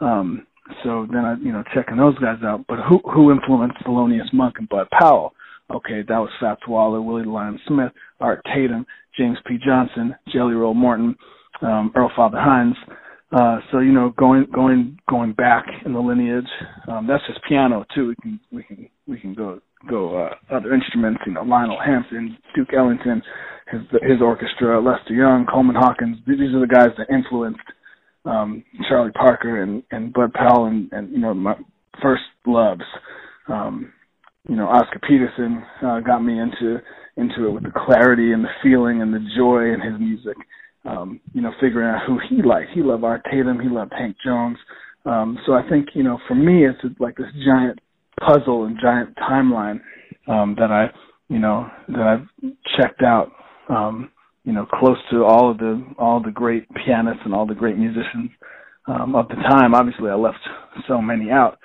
Um, 0.00 0.46
so 0.84 1.06
then 1.10 1.24
I, 1.24 1.34
you 1.36 1.52
know, 1.52 1.62
checking 1.74 1.96
those 1.96 2.18
guys 2.18 2.38
out. 2.44 2.64
But 2.68 2.78
who 2.88 3.00
who 3.12 3.32
influenced 3.32 3.78
Thelonious 3.84 4.32
Monk 4.32 4.56
and 4.58 4.68
Bud 4.68 4.88
Powell? 4.90 5.34
Okay, 5.70 6.02
that 6.06 6.18
was 6.18 6.30
Fats 6.40 6.66
Waller, 6.66 7.02
Willie 7.02 7.26
Lion 7.26 7.60
Smith, 7.66 7.92
Art 8.20 8.40
Tatum, 8.54 8.86
James 9.16 9.36
P. 9.46 9.58
Johnson, 9.64 10.14
Jelly 10.32 10.54
Roll 10.54 10.74
Morton, 10.74 11.14
um, 11.60 11.92
Earl 11.94 12.10
Fatha 12.16 12.38
Hines. 12.40 12.76
Uh, 13.30 13.58
so 13.70 13.80
you 13.80 13.92
know, 13.92 14.14
going 14.16 14.46
going 14.54 14.98
going 15.08 15.32
back 15.34 15.66
in 15.84 15.92
the 15.92 15.98
lineage, 15.98 16.48
um, 16.88 17.06
that's 17.06 17.26
just 17.26 17.40
piano 17.46 17.84
too. 17.94 18.08
We 18.08 18.14
can 18.22 18.40
we 18.50 18.62
can 18.62 18.88
we 19.06 19.20
can 19.20 19.34
go 19.34 19.60
go 19.88 20.16
uh, 20.16 20.34
other 20.54 20.72
instruments. 20.72 21.20
You 21.26 21.34
know, 21.34 21.42
Lionel 21.42 21.78
Hampton, 21.84 22.38
Duke 22.54 22.72
Ellington, 22.74 23.22
his 23.70 23.82
his 24.02 24.22
orchestra, 24.22 24.80
Lester 24.80 25.12
Young, 25.12 25.44
Coleman 25.44 25.76
Hawkins. 25.76 26.16
These 26.26 26.54
are 26.54 26.60
the 26.60 26.66
guys 26.66 26.88
that 26.96 27.14
influenced 27.14 27.60
um, 28.28 28.64
Charlie 28.88 29.12
Parker 29.12 29.62
and 29.62 29.82
and 29.90 30.12
Bud 30.12 30.32
Powell 30.34 30.66
and 30.66 30.92
and 30.92 31.10
you 31.10 31.18
know 31.18 31.34
my 31.34 31.54
first 32.02 32.22
loves. 32.46 32.82
Um, 33.48 33.92
you 34.48 34.56
know, 34.56 34.66
Oscar 34.66 34.98
Peterson 35.00 35.62
uh, 35.82 36.00
got 36.00 36.20
me 36.20 36.38
into 36.40 36.78
into 37.16 37.46
it 37.46 37.50
with 37.52 37.64
the 37.64 37.72
clarity 37.74 38.32
and 38.32 38.44
the 38.44 38.50
feeling 38.62 39.02
and 39.02 39.12
the 39.12 39.26
joy 39.36 39.72
in 39.72 39.80
his 39.80 39.98
music. 39.98 40.36
Um, 40.84 41.20
you 41.34 41.42
know, 41.42 41.52
figuring 41.60 41.88
out 41.88 42.06
who 42.06 42.18
he 42.28 42.42
liked. 42.42 42.70
He 42.72 42.82
loved 42.82 43.04
Art 43.04 43.22
Tatum. 43.30 43.60
He 43.60 43.68
loved 43.68 43.92
Hank 43.92 44.16
Jones. 44.24 44.56
Um, 45.04 45.38
so 45.44 45.54
I 45.54 45.68
think 45.68 45.88
you 45.94 46.02
know, 46.02 46.18
for 46.28 46.34
me, 46.34 46.66
it's 46.66 46.78
like 46.98 47.16
this 47.16 47.26
giant 47.44 47.78
puzzle 48.20 48.64
and 48.64 48.78
giant 48.80 49.16
timeline 49.16 49.80
um, 50.28 50.56
that 50.58 50.70
I, 50.70 50.90
you 51.28 51.38
know, 51.38 51.68
that 51.88 52.00
I've 52.00 52.52
checked 52.76 53.02
out. 53.02 53.32
Um, 53.68 54.10
you 54.48 54.54
know, 54.54 54.64
close 54.64 54.96
to 55.10 55.24
all 55.24 55.50
of 55.50 55.58
the 55.58 55.84
all 55.98 56.22
the 56.24 56.30
great 56.30 56.66
pianists 56.74 57.20
and 57.26 57.34
all 57.34 57.46
the 57.46 57.54
great 57.54 57.76
musicians 57.76 58.30
um, 58.86 59.14
of 59.14 59.28
the 59.28 59.34
time. 59.34 59.74
Obviously, 59.74 60.08
I 60.08 60.14
left 60.14 60.38
so 60.88 61.02
many 61.02 61.30
out. 61.30 61.58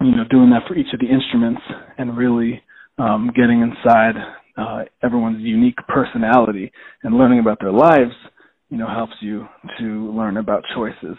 You 0.00 0.16
know, 0.16 0.24
doing 0.28 0.50
that 0.50 0.66
for 0.66 0.74
each 0.74 0.92
of 0.92 0.98
the 0.98 1.06
instruments 1.06 1.62
and 1.96 2.16
really 2.16 2.60
um, 2.98 3.30
getting 3.32 3.60
inside 3.62 4.14
uh, 4.56 4.86
everyone's 5.04 5.40
unique 5.40 5.76
personality 5.86 6.72
and 7.04 7.16
learning 7.16 7.38
about 7.38 7.60
their 7.60 7.70
lives. 7.70 8.12
You 8.70 8.78
know, 8.78 8.88
helps 8.88 9.14
you 9.20 9.46
to 9.78 10.12
learn 10.12 10.36
about 10.36 10.64
choices 10.74 11.16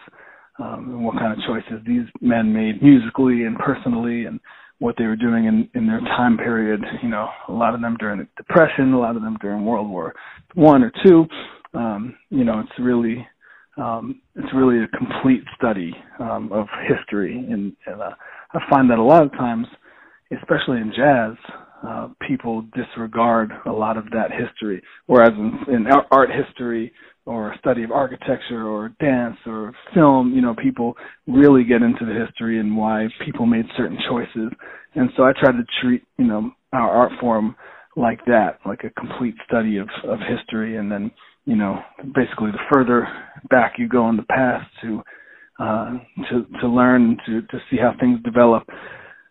um, 0.60 0.89
and 0.89 1.06
what 1.06 1.16
kind 1.18 1.32
of 1.32 1.39
choices 1.48 1.82
these 1.88 2.06
men 2.20 2.51
made 2.51 2.84
musically 2.84 3.46
and 3.46 3.58
personally, 3.58 4.25
and 4.25 4.42
what 4.79 4.95
they 4.98 5.05
were 5.05 5.15
doing 5.15 5.45
in 5.45 5.69
in 5.75 5.88
their 5.88 6.00
time 6.01 6.38
period. 6.38 6.81
You 7.03 7.09
know, 7.09 7.27
a 7.48 7.51
lot 7.51 7.75
of 7.75 7.81
them 7.81 7.95
during 8.00 8.19
the 8.19 8.27
Depression, 8.38 8.93
a 8.93 9.00
lot 9.00 9.15
of 9.15 9.21
them 9.21 9.38
during 9.41 9.65
World 9.65 9.89
War 9.89 10.13
One 10.55 10.83
or 10.83 10.91
two. 11.05 11.25
Um, 11.74 12.15
you 12.29 12.43
know, 12.43 12.59
it's 12.59 12.79
really 12.79 13.25
um, 13.77 14.21
it's 14.36 14.53
really 14.53 14.83
a 14.83 14.98
complete 14.98 15.43
study 15.55 15.93
um, 16.19 16.51
of 16.51 16.67
history, 16.88 17.38
and, 17.38 17.74
and 17.86 18.01
uh, 18.01 18.12
I 18.53 18.59
find 18.69 18.89
that 18.89 19.00
a 19.00 19.03
lot 19.03 19.24
of 19.24 19.31
times, 19.31 19.67
especially 20.36 20.77
in 20.81 20.91
jazz, 20.95 21.36
uh, 21.88 22.09
people 22.27 22.65
disregard 22.75 23.51
a 23.65 23.71
lot 23.71 23.95
of 23.98 24.05
that 24.12 24.31
history, 24.31 24.81
whereas 25.05 25.31
in, 25.38 25.74
in 25.74 25.88
art 26.12 26.29
history 26.29 26.91
or 27.25 27.38
study 27.60 27.84
of 27.84 27.92
architecture 27.92 28.68
or 28.68 28.89
dance 29.00 29.38
or 29.46 29.74
film, 29.94 30.34
you 30.34 30.42
know, 30.42 30.56
people 30.56 30.96
really 31.28 31.63
get 31.63 31.82
into 31.82 32.06
the 32.06 32.25
history 32.25 32.60
and 32.60 32.75
why 32.75 33.08
people 33.25 33.46
made 33.46 33.66
certain 33.78 33.98
choices. 34.10 34.51
And 34.96 35.10
so 35.16 35.24
I 35.24 35.34
try 35.39 35.51
to 35.51 35.63
treat, 35.82 36.04
you 36.18 36.25
know, 36.25 36.51
our 36.74 36.89
art 36.89 37.12
form 37.20 37.56
like 37.96 38.24
that, 38.25 38.60
like 38.66 38.84
a 38.84 39.00
complete 39.00 39.36
study 39.48 39.78
of, 39.78 39.89
of 40.08 40.20
history. 40.20 40.78
And 40.78 40.92
then, 40.92 41.12
you 41.46 41.56
know, 41.56 41.80
basically 42.16 42.51
the 42.51 42.60
further 42.72 43.08
back 43.50 43.74
you 43.78 43.88
go 43.88 44.10
in 44.10 44.18
the 44.18 44.24
past 44.24 44.68
to, 44.82 45.01
uh, 45.60 45.92
to, 46.30 46.46
to 46.62 46.68
learn, 46.68 47.18
to, 47.25 47.42
to 47.42 47.60
see 47.70 47.78
how 47.78 47.94
things 48.00 48.20
develop, 48.24 48.63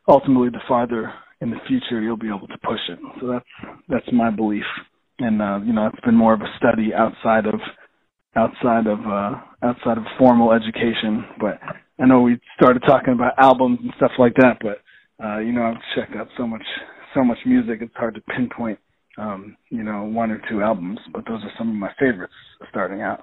ultimately 0.09 0.51
the 0.51 0.61
farther 0.67 1.13
in 1.41 1.51
the 1.51 1.57
future 1.69 2.01
you'll 2.01 2.17
be 2.17 2.29
able 2.29 2.49
to 2.49 2.59
push 2.65 2.81
it. 2.89 2.99
So 3.21 3.29
that's, 3.29 3.79
that's 3.89 4.13
my 4.13 4.31
belief 4.31 4.65
and 5.19 5.43
uh, 5.43 5.59
you 5.65 5.73
know 5.73 5.87
it's 5.87 6.05
been 6.05 6.17
more 6.17 6.35
of 6.35 6.41
a 6.41 6.57
study 6.57 6.93
outside 6.95 7.47
of 7.47 7.61
outside 8.37 8.87
of 8.87 8.99
uh 9.01 9.35
outside 9.63 9.99
of 9.99 10.05
formal 10.19 10.53
education 10.53 11.25
but 11.41 11.59
i 11.99 12.07
know 12.07 12.21
we 12.21 12.39
started 12.57 12.83
talking 12.87 13.15
about 13.15 13.33
albums 13.39 13.79
and 13.83 13.93
stuff 13.97 14.13
like 14.19 14.35
that 14.35 14.59
but 14.61 14.83
uh 15.25 15.39
you 15.39 15.53
know 15.53 15.63
i've 15.63 15.83
checked 15.97 16.17
out 16.17 16.29
so 16.37 16.47
much 16.47 16.63
so 17.15 17.25
much 17.25 17.39
music 17.47 17.79
it's 17.81 17.95
hard 17.97 18.15
to 18.15 18.21
pinpoint 18.37 18.79
um 19.19 19.57
you 19.71 19.83
know 19.83 20.05
one 20.05 20.31
or 20.31 20.41
two 20.49 20.63
albums 20.63 20.99
but 21.13 21.25
those 21.27 21.43
are 21.43 21.53
some 21.59 21.69
of 21.69 21.75
my 21.75 21.91
favorites 21.99 22.35
starting 22.71 23.03
out. 23.03 23.21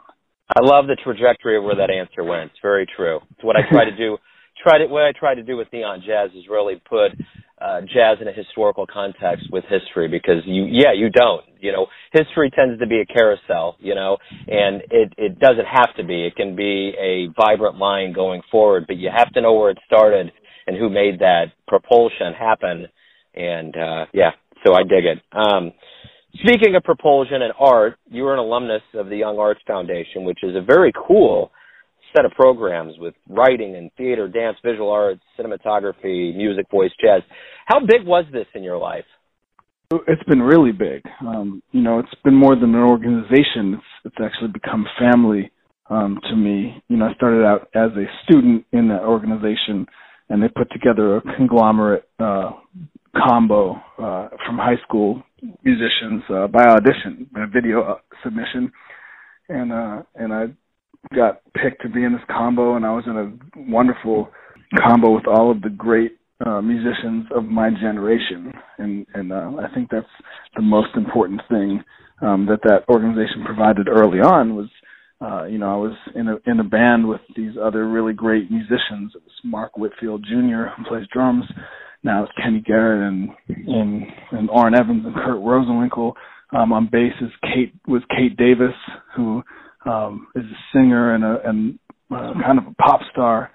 I 0.55 0.61
love 0.61 0.85
the 0.85 0.95
trajectory 1.03 1.57
of 1.57 1.63
where 1.63 1.75
that 1.75 1.89
answer 1.89 2.23
went. 2.23 2.51
It's 2.51 2.59
very 2.61 2.85
true. 2.95 3.19
It's 3.31 3.43
what 3.43 3.55
i 3.55 3.61
try 3.69 3.85
to 3.85 3.95
do 3.97 4.17
try 4.61 4.77
to 4.77 4.87
what 4.87 5.03
i 5.03 5.11
try 5.17 5.35
to 5.35 5.43
do 5.43 5.57
with 5.57 5.67
neon 5.73 6.01
jazz 6.05 6.31
is 6.35 6.45
really 6.49 6.81
put 6.87 7.11
uh, 7.61 7.81
jazz 7.81 8.17
in 8.21 8.27
a 8.27 8.33
historical 8.33 8.85
context 8.85 9.47
with 9.51 9.63
history 9.69 10.07
because 10.07 10.43
you 10.45 10.65
yeah 10.65 10.91
you 10.93 11.09
don't 11.09 11.43
you 11.59 11.71
know. 11.71 11.87
History 12.11 12.51
tends 12.51 12.79
to 12.79 12.87
be 12.87 12.99
a 12.99 13.05
carousel 13.05 13.77
you 13.79 13.95
know 13.95 14.17
and 14.47 14.81
it 14.91 15.13
it 15.17 15.39
doesn't 15.39 15.65
have 15.65 15.95
to 15.95 16.03
be. 16.03 16.25
It 16.25 16.35
can 16.35 16.55
be 16.55 16.93
a 16.99 17.27
vibrant 17.39 17.77
line 17.77 18.13
going 18.13 18.41
forward 18.51 18.85
but 18.87 18.97
you 18.97 19.09
have 19.15 19.31
to 19.33 19.41
know 19.41 19.53
where 19.53 19.71
it 19.71 19.77
started 19.85 20.31
and 20.67 20.75
who 20.77 20.89
made 20.89 21.19
that 21.19 21.45
propulsion 21.67 22.33
happen. 22.37 22.87
And 23.35 23.75
uh 23.75 24.05
yeah 24.13 24.31
so 24.65 24.73
I 24.73 24.83
dig 24.83 25.05
it. 25.05 25.19
Um 25.31 25.71
speaking 26.43 26.75
of 26.75 26.83
propulsion 26.83 27.41
and 27.41 27.53
art 27.57 27.97
you 28.11 28.25
are 28.27 28.33
an 28.33 28.39
alumnus 28.39 28.83
of 28.93 29.07
the 29.07 29.21
YoungArts 29.21 29.65
Foundation 29.65 30.25
which 30.25 30.39
is 30.43 30.55
a 30.57 30.61
very 30.61 30.91
cool 31.07 31.51
set 32.15 32.25
of 32.25 32.31
programs 32.31 32.93
with 32.97 33.13
writing 33.29 33.75
and 33.75 33.91
theater, 33.97 34.27
dance, 34.27 34.57
visual 34.63 34.89
arts, 34.89 35.21
cinematography, 35.39 36.35
music, 36.35 36.65
voice, 36.71 36.91
jazz. 37.01 37.21
How 37.65 37.79
big 37.79 38.05
was 38.05 38.25
this 38.31 38.47
in 38.53 38.63
your 38.63 38.77
life? 38.77 39.05
It's 40.07 40.23
been 40.23 40.41
really 40.41 40.71
big. 40.71 41.03
Um, 41.21 41.61
you 41.71 41.81
know, 41.81 41.99
it's 41.99 42.21
been 42.23 42.35
more 42.35 42.55
than 42.55 42.73
an 42.73 42.81
organization. 42.81 43.75
It's 43.75 43.83
it's 44.05 44.15
actually 44.23 44.51
become 44.51 44.85
family 44.99 45.51
um, 45.89 46.19
to 46.29 46.35
me. 46.35 46.81
You 46.87 46.97
know, 46.97 47.05
I 47.05 47.13
started 47.13 47.45
out 47.45 47.69
as 47.75 47.91
a 47.95 48.05
student 48.23 48.65
in 48.71 48.87
that 48.87 49.01
organization, 49.01 49.85
and 50.29 50.41
they 50.41 50.47
put 50.47 50.71
together 50.71 51.17
a 51.17 51.21
conglomerate 51.37 52.09
uh, 52.19 52.51
combo 53.15 53.75
uh, 53.99 54.29
from 54.45 54.57
high 54.57 54.81
school 54.83 55.21
musicians 55.63 56.23
uh, 56.29 56.47
by 56.47 56.63
audition, 56.63 57.29
by 57.31 57.45
video 57.51 57.83
uh, 57.83 57.95
submission, 58.23 58.71
and 59.49 59.71
uh, 59.71 60.01
and 60.15 60.33
I 60.33 60.45
got 61.13 61.41
picked 61.53 61.81
to 61.83 61.89
be 61.89 62.03
in 62.03 62.13
this 62.13 62.21
combo, 62.29 62.75
and 62.75 62.85
I 62.85 62.91
was 62.91 63.03
in 63.07 63.17
a 63.17 63.71
wonderful 63.71 64.29
combo 64.77 65.13
with 65.13 65.27
all 65.27 65.51
of 65.51 65.61
the 65.61 65.69
great 65.69 66.17
uh, 66.45 66.61
musicians 66.61 67.25
of 67.35 67.45
my 67.45 67.69
generation, 67.69 68.51
and 68.77 69.05
and 69.13 69.31
uh, 69.31 69.51
I 69.59 69.73
think 69.73 69.89
that's 69.89 70.05
the 70.55 70.61
most 70.61 70.89
important 70.95 71.41
thing 71.49 71.83
um, 72.21 72.45
that 72.47 72.59
that 72.63 72.87
organization 72.89 73.43
provided 73.45 73.87
early 73.87 74.19
on 74.19 74.55
was. 74.55 74.69
Uh, 75.21 75.45
you 75.45 75.57
know, 75.57 75.71
I 75.73 75.77
was 75.77 75.95
in 76.13 76.27
a 76.27 76.35
in 76.45 76.59
a 76.59 76.63
band 76.63 77.07
with 77.07 77.21
these 77.37 77.53
other 77.59 77.87
really 77.87 78.11
great 78.11 78.51
musicians. 78.51 79.13
It 79.15 79.23
was 79.23 79.31
Mark 79.45 79.77
Whitfield 79.77 80.25
Jr. 80.25 80.67
who 80.75 80.83
plays 80.89 81.07
drums. 81.11 81.45
Now 82.03 82.23
it's 82.23 82.33
Kenny 82.43 82.59
Garrett 82.59 83.01
and 83.01 83.29
and 83.47 84.03
and 84.31 84.49
Orrin 84.49 84.77
Evans 84.77 85.05
and 85.05 85.15
Kurt 85.15 85.41
Rosenwinkel. 85.41 86.13
Um, 86.51 86.73
on 86.73 86.89
bass 86.91 87.13
is 87.21 87.31
Kate 87.41 87.73
was 87.87 88.03
Kate 88.09 88.35
Davis, 88.35 88.75
who 89.15 89.41
um, 89.85 90.27
is 90.35 90.43
a 90.43 90.59
singer 90.73 91.15
and 91.15 91.23
a 91.23 91.37
and 91.45 91.79
uh, 92.11 92.33
kind 92.43 92.59
of 92.59 92.65
a 92.67 92.73
pop 92.75 93.01
star 93.11 93.51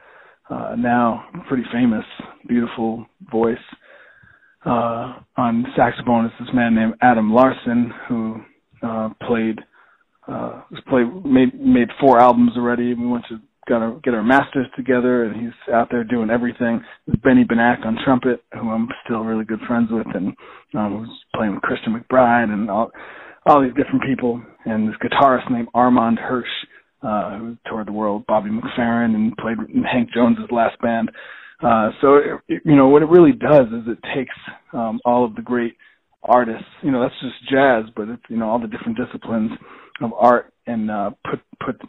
uh, 0.50 0.74
now, 0.76 1.24
pretty 1.48 1.62
famous, 1.72 2.04
beautiful 2.48 3.06
voice. 3.30 3.56
Uh, 4.66 5.14
on 5.38 5.64
saxophone 5.76 6.26
is 6.26 6.32
this 6.38 6.48
man 6.52 6.74
named 6.74 6.94
Adam 7.00 7.32
Larson 7.32 7.92
who 8.08 8.36
uh, 8.82 9.08
played 9.26 9.58
uh, 10.28 10.62
has 10.70 10.84
played 10.88 11.06
made 11.24 11.58
made 11.58 11.88
four 12.00 12.20
albums 12.20 12.52
already. 12.56 12.92
We 12.94 13.06
went 13.06 13.24
to 13.30 13.40
got 13.68 13.82
our, 13.82 14.00
get 14.02 14.14
our 14.14 14.22
masters 14.22 14.66
together, 14.76 15.24
and 15.24 15.40
he's 15.40 15.74
out 15.74 15.88
there 15.90 16.04
doing 16.04 16.28
everything. 16.30 16.82
There's 17.06 17.20
Benny 17.22 17.44
Benack 17.44 17.86
on 17.86 17.96
trumpet, 18.04 18.42
who 18.52 18.70
I'm 18.70 18.88
still 19.04 19.20
really 19.20 19.44
good 19.44 19.60
friends 19.66 19.88
with, 19.90 20.06
and 20.14 20.34
um, 20.74 20.98
who's 20.98 21.24
playing 21.34 21.54
with 21.54 21.62
Christian 21.62 21.94
McBride 21.94 22.50
and 22.50 22.68
all 22.68 22.90
all 23.46 23.62
these 23.62 23.74
different 23.74 24.02
people, 24.04 24.42
and 24.64 24.88
this 24.88 24.96
guitarist 25.02 25.50
named 25.50 25.68
Armand 25.74 26.18
Hirsch, 26.18 26.46
uh, 27.02 27.38
who 27.38 27.56
toured 27.66 27.88
the 27.88 27.92
world, 27.92 28.24
Bobby 28.26 28.50
McFerrin, 28.50 29.14
and 29.14 29.36
played 29.36 29.56
in 29.74 29.82
Hank 29.82 30.10
Jones's 30.12 30.50
last 30.50 30.78
band. 30.80 31.10
Uh, 31.62 31.90
so, 32.00 32.16
it, 32.48 32.62
you 32.64 32.76
know, 32.76 32.88
what 32.88 33.02
it 33.02 33.08
really 33.08 33.32
does 33.32 33.66
is 33.68 33.86
it 33.86 33.98
takes 34.14 34.34
um, 34.72 35.00
all 35.04 35.24
of 35.24 35.34
the 35.34 35.42
great 35.42 35.74
artists, 36.22 36.68
you 36.82 36.90
know, 36.90 37.00
that's 37.00 37.14
just 37.22 37.50
jazz, 37.50 37.84
but 37.96 38.08
it's, 38.08 38.22
you 38.28 38.36
know, 38.36 38.48
all 38.48 38.58
the 38.58 38.66
different 38.66 38.98
disciplines 38.98 39.50
of 40.02 40.12
art 40.14 40.52
and 40.66 40.90
uh, 40.90 41.10
put 41.28 41.40
put 41.64 41.80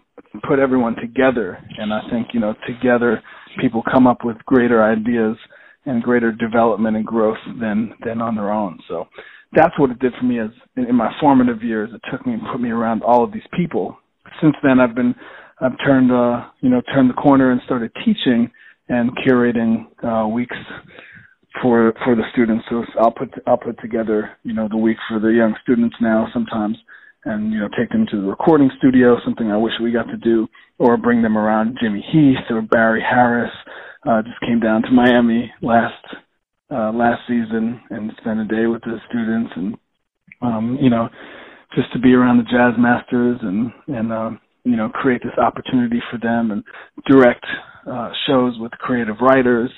put 0.48 0.60
everyone 0.60 0.96
together. 0.96 1.58
And 1.78 1.94
I 1.94 2.02
think, 2.10 2.28
you 2.34 2.40
know, 2.40 2.54
together 2.68 3.22
people 3.60 3.84
come 3.92 4.08
up 4.08 4.24
with 4.24 4.38
greater 4.46 4.84
ideas 4.84 5.38
and 5.86 6.04
greater 6.04 6.32
development 6.32 6.96
and 6.96 7.06
growth 7.06 7.38
than 7.60 7.94
than 8.06 8.22
on 8.22 8.36
their 8.36 8.52
own. 8.52 8.80
So 8.88 9.08
that's 9.54 9.78
what 9.78 9.92
it 9.92 10.00
did 10.00 10.14
for 10.20 10.26
me 10.26 10.40
as 10.40 10.50
in, 10.76 10.86
in 10.86 10.96
my 10.96 11.12
formative 11.20 11.64
years. 11.64 11.90
It 11.94 12.02
took 12.12 12.26
me 12.26 12.34
and 12.34 12.42
put 12.52 12.62
me 12.62 12.70
around 12.70 13.04
all 13.04 13.24
of 13.24 13.32
these 13.32 13.48
people. 13.54 13.98
Since 14.42 14.56
then, 14.64 14.80
I've 14.80 14.96
been 14.96 15.14
I've 15.60 15.78
turned 15.86 16.12
uh, 16.12 16.50
you 16.62 16.70
know 16.70 16.82
turned 16.94 17.10
the 17.10 17.16
corner 17.16 17.52
and 17.52 17.62
started 17.66 17.92
teaching 18.06 18.50
and 18.90 19.12
curating 19.18 19.86
uh, 20.04 20.28
weeks 20.28 20.56
for 21.62 21.94
for 22.04 22.16
the 22.16 22.24
students. 22.32 22.66
So 22.70 22.84
I'll 23.00 23.12
put 23.12 23.34
I'll 23.46 23.58
put 23.58 23.80
together 23.82 24.32
you 24.44 24.54
know 24.54 24.68
the 24.70 24.78
week 24.78 24.98
for 25.10 25.20
the 25.20 25.30
young 25.30 25.56
students 25.64 25.96
now 26.02 26.28
sometimes, 26.34 26.78
and 27.26 27.52
you 27.52 27.60
know 27.60 27.70
take 27.78 27.90
them 27.90 28.06
to 28.12 28.22
the 28.22 28.28
recording 28.28 28.72
studio. 28.78 29.18
Something 29.26 29.52
I 29.52 29.58
wish 29.58 29.74
we 29.82 29.92
got 29.92 30.08
to 30.08 30.18
do, 30.18 30.48
or 30.80 30.98
bring 30.98 31.22
them 31.22 31.38
around 31.38 31.78
Jimmy 31.82 32.06
Heath 32.12 32.50
or 32.50 32.62
Barry 32.62 33.02
Harris. 33.02 33.52
Uh, 34.08 34.22
just 34.24 34.40
came 34.42 34.60
down 34.60 34.82
to 34.82 34.92
Miami 34.92 35.52
last 35.62 35.94
uh, 36.72 36.92
last 36.92 37.22
season 37.28 37.82
and 37.90 38.12
spent 38.22 38.40
a 38.40 38.46
day 38.46 38.66
with 38.68 38.82
the 38.82 38.98
students 39.10 39.52
and 39.56 39.76
um, 40.42 40.78
you 40.82 40.90
know 40.90 41.10
just 41.76 41.92
to 41.94 42.00
be 42.00 42.14
around 42.14 42.38
the 42.38 42.44
jazz 42.44 42.74
masters 42.78 43.40
and 43.42 43.72
and 43.88 44.12
uh, 44.12 44.32
you 44.64 44.76
know 44.76 44.90
create 44.90 45.22
this 45.24 45.38
opportunity 45.38 46.02
for 46.10 46.18
them 46.20 46.52
and 46.52 46.64
direct 47.08 47.46
uh, 47.90 48.10
shows 48.28 48.56
with 48.60 48.72
creative 48.74 49.16
writers 49.22 49.72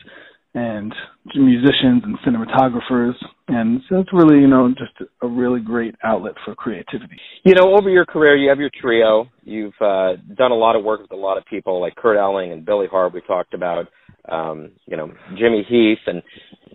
and 0.56 0.94
musicians 1.36 2.04
and 2.04 2.18
cinematographers. 2.20 3.14
And 3.48 3.82
so 3.90 4.00
it's 4.00 4.14
really 4.14 4.40
you 4.40 4.48
know 4.48 4.70
just 4.70 5.10
a 5.22 5.28
really 5.28 5.60
great 5.60 5.96
outlet 6.04 6.34
for 6.46 6.56
creativity. 6.56 7.18
You 7.44 7.56
know 7.56 7.76
over 7.76 7.90
your 7.90 8.06
career 8.06 8.36
you 8.36 8.50
have 8.50 8.60
your 8.60 8.72
trio. 8.80 9.28
You've 9.44 9.74
uh, 9.82 10.14
done 10.36 10.52
a 10.52 10.56
lot 10.56 10.76
of 10.76 10.84
work 10.84 11.02
with 11.02 11.12
a 11.12 11.16
lot 11.16 11.38
of 11.38 11.46
people 11.46 11.82
like 11.82 11.96
kurt 11.96 12.18
elling 12.18 12.52
and 12.52 12.66
billy 12.66 12.88
hart 12.90 13.14
we 13.14 13.22
talked 13.22 13.54
about 13.54 13.88
um, 14.30 14.72
you 14.86 14.96
know 14.96 15.12
jimmy 15.38 15.66
heath 15.68 16.00
and 16.08 16.22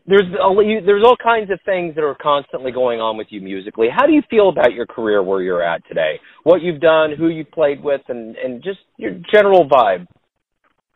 there's 0.09 0.23
a, 0.23 0.87
there's 0.87 1.05
all 1.05 1.17
kinds 1.23 1.51
of 1.51 1.61
things 1.65 1.95
that 1.95 2.03
are 2.03 2.17
constantly 2.21 2.73
going 2.73 2.99
on 3.01 3.17
with 3.19 3.27
you 3.31 3.41
musically. 3.43 3.89
How 3.95 4.07
do 4.07 4.13
you 4.13 4.23
feel 4.31 4.49
about 4.49 4.73
your 4.73 4.87
career 4.87 5.23
where 5.23 5.43
you're 5.43 5.63
at 5.63 5.87
today? 5.87 6.19
What 6.45 6.63
you've 6.63 6.81
done, 6.81 7.13
who 7.17 7.29
you've 7.29 7.51
played 7.51 7.83
with, 7.83 8.01
and 8.09 8.35
and 8.37 8.63
just 8.63 8.79
your 8.97 9.13
general 9.33 9.69
vibe. 9.69 10.07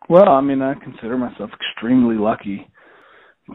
Well, 0.08 0.28
I 0.30 0.40
mean, 0.40 0.62
I 0.62 0.74
consider 0.74 1.18
myself 1.18 1.50
extremely 1.52 2.16
lucky. 2.16 2.66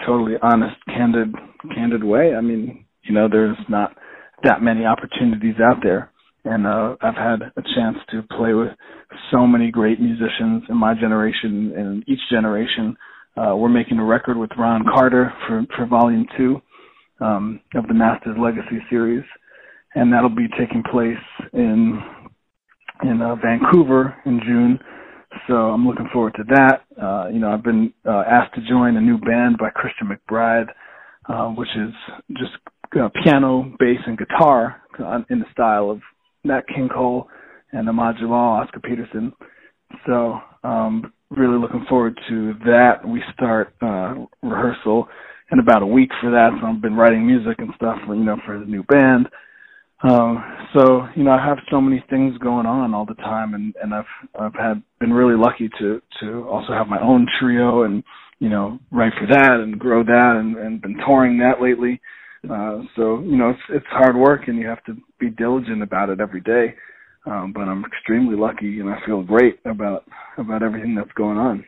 Totally 0.06 0.36
honest, 0.42 0.76
candid, 0.86 1.34
candid 1.74 2.04
way. 2.04 2.34
I 2.38 2.42
mean, 2.42 2.86
you 3.04 3.14
know, 3.14 3.28
there's 3.30 3.58
not 3.68 3.96
that 4.44 4.62
many 4.62 4.86
opportunities 4.86 5.56
out 5.60 5.78
there, 5.82 6.12
and 6.46 6.68
uh, 6.68 6.96
I've 7.02 7.16
had 7.16 7.42
a 7.56 7.62
chance 7.76 7.98
to 8.12 8.22
play 8.38 8.54
with 8.54 8.70
so 9.32 9.48
many 9.48 9.72
great 9.72 10.00
musicians 10.00 10.64
in 10.70 10.78
my 10.78 10.94
generation 10.94 11.74
and 11.76 12.04
each 12.08 12.20
generation 12.30 12.96
uh, 13.38 13.56
we're 13.56 13.70
making 13.70 14.00
a 14.00 14.04
record 14.04 14.38
with 14.38 14.50
Ron 14.58 14.84
Carter 14.84 15.32
for, 15.48 15.66
for 15.76 15.86
volume 15.86 16.26
two 16.38 16.62
um, 17.20 17.60
of 17.76 17.88
the 17.88 17.94
Masters 17.94 18.36
Legacy 18.40 18.80
series, 18.90 19.24
and 19.96 20.12
that'll 20.12 20.30
be 20.30 20.48
taking 20.60 20.84
place 20.92 21.18
in 21.54 22.02
in 23.04 23.22
uh, 23.22 23.36
Vancouver 23.36 24.16
in 24.26 24.40
June. 24.46 24.80
So 25.48 25.54
I'm 25.54 25.88
looking 25.88 26.10
forward 26.12 26.34
to 26.36 26.44
that. 26.50 26.82
Uh, 27.02 27.28
you 27.28 27.40
know, 27.40 27.52
I've 27.52 27.64
been 27.64 27.94
uh, 28.06 28.24
asked 28.28 28.56
to 28.56 28.62
join 28.68 28.98
a 28.98 29.02
new 29.02 29.20
band 29.20 29.58
by 29.60 29.70
Christian 29.70 30.10
McBride, 30.10 30.68
uh, 31.30 31.50
which 31.50 31.70
is 31.76 31.94
just 32.38 32.54
uh, 33.00 33.10
piano, 33.24 33.72
bass, 33.78 34.00
and 34.08 34.18
guitar 34.18 34.82
in 35.30 35.40
the 35.40 35.46
style 35.52 35.92
of 35.92 36.02
Nat 36.44 36.62
King 36.74 36.90
Cole 36.90 37.28
and 37.72 37.88
Ahmad 37.88 38.16
Jamal, 38.20 38.62
Oscar 38.62 38.80
Peterson. 38.80 39.32
So 40.08 40.40
um, 40.64 41.14
really 41.30 41.60
looking 41.60 41.86
forward 41.90 42.20
to 42.30 42.54
that. 42.66 43.08
We 43.08 43.22
start 43.34 43.74
uh, 43.82 44.16
rehearsal 44.42 45.08
in 45.52 45.60
about 45.60 45.82
a 45.82 45.88
week 45.88 46.10
for 46.22 46.32
that, 46.32 46.52
so 46.60 46.68
I've 46.68 46.82
been 46.82 46.96
writing 46.96 47.26
music 47.26 47.60
and 47.60 47.70
stuff, 47.76 47.98
for, 48.06 48.16
you 48.16 48.24
know, 48.24 48.38
for 48.46 48.60
the 48.60 48.66
new 48.66 48.84
band. 48.84 49.28
Um, 50.04 50.44
so 50.74 51.08
you 51.16 51.24
know, 51.24 51.32
I 51.32 51.44
have 51.44 51.58
so 51.72 51.82
many 51.82 52.04
things 52.10 52.38
going 52.38 52.68
on 52.68 52.94
all 52.94 53.06
the 53.06 53.16
time, 53.16 53.56
and 53.56 53.74
and 53.82 53.94
I've 53.94 54.06
I've 54.40 54.54
had 54.54 54.84
been 55.00 55.12
really 55.12 55.36
lucky 55.36 55.70
to 55.80 56.02
to 56.20 56.48
also 56.48 56.74
have 56.74 56.88
my 56.88 57.02
own 57.02 57.26
trio 57.40 57.84
and 57.84 58.04
you 58.40 58.50
know 58.50 58.78
write 58.92 59.14
for 59.20 59.26
that 59.26 59.54
and 59.54 59.80
grow 59.80 60.04
that 60.04 60.38
and 60.40 60.56
and 60.56 60.82
been 60.82 60.98
touring 61.06 61.40
that 61.40 61.62
lately. 61.62 62.00
Uh, 62.48 62.82
so 62.96 63.22
you 63.22 63.38
know, 63.38 63.50
it's 63.50 63.60
it's 63.70 63.86
hard 63.90 64.16
work, 64.16 64.48
and 64.48 64.60
you 64.60 64.68
have 64.68 64.84
to 64.84 64.96
be 65.20 65.32
diligent 65.32 65.82
about 65.82 66.10
it 66.10 66.20
every 66.20 66.42
day. 66.42 66.76
Um, 67.28 67.52
but 67.54 67.62
I'm 67.62 67.84
extremely 67.84 68.36
lucky, 68.38 68.80
and 68.80 68.90
I 68.90 69.00
feel 69.06 69.22
great 69.22 69.60
about 69.66 70.06
about 70.38 70.64
everything 70.64 70.96
that's 70.96 71.12
going 71.14 71.38
on. 71.38 71.66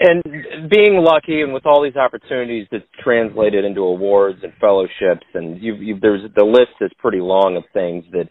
And 0.00 0.22
being 0.70 1.02
lucky, 1.02 1.40
and 1.42 1.52
with 1.52 1.66
all 1.66 1.82
these 1.82 1.96
opportunities 1.96 2.68
that's 2.70 2.84
translated 3.02 3.64
into 3.64 3.80
awards 3.80 4.38
and 4.44 4.52
fellowships, 4.60 5.26
and 5.34 5.60
you've, 5.60 5.82
you've, 5.82 6.00
there's 6.00 6.22
the 6.36 6.44
list 6.44 6.70
is 6.80 6.92
pretty 6.98 7.18
long 7.18 7.56
of 7.56 7.64
things 7.72 8.04
that 8.12 8.28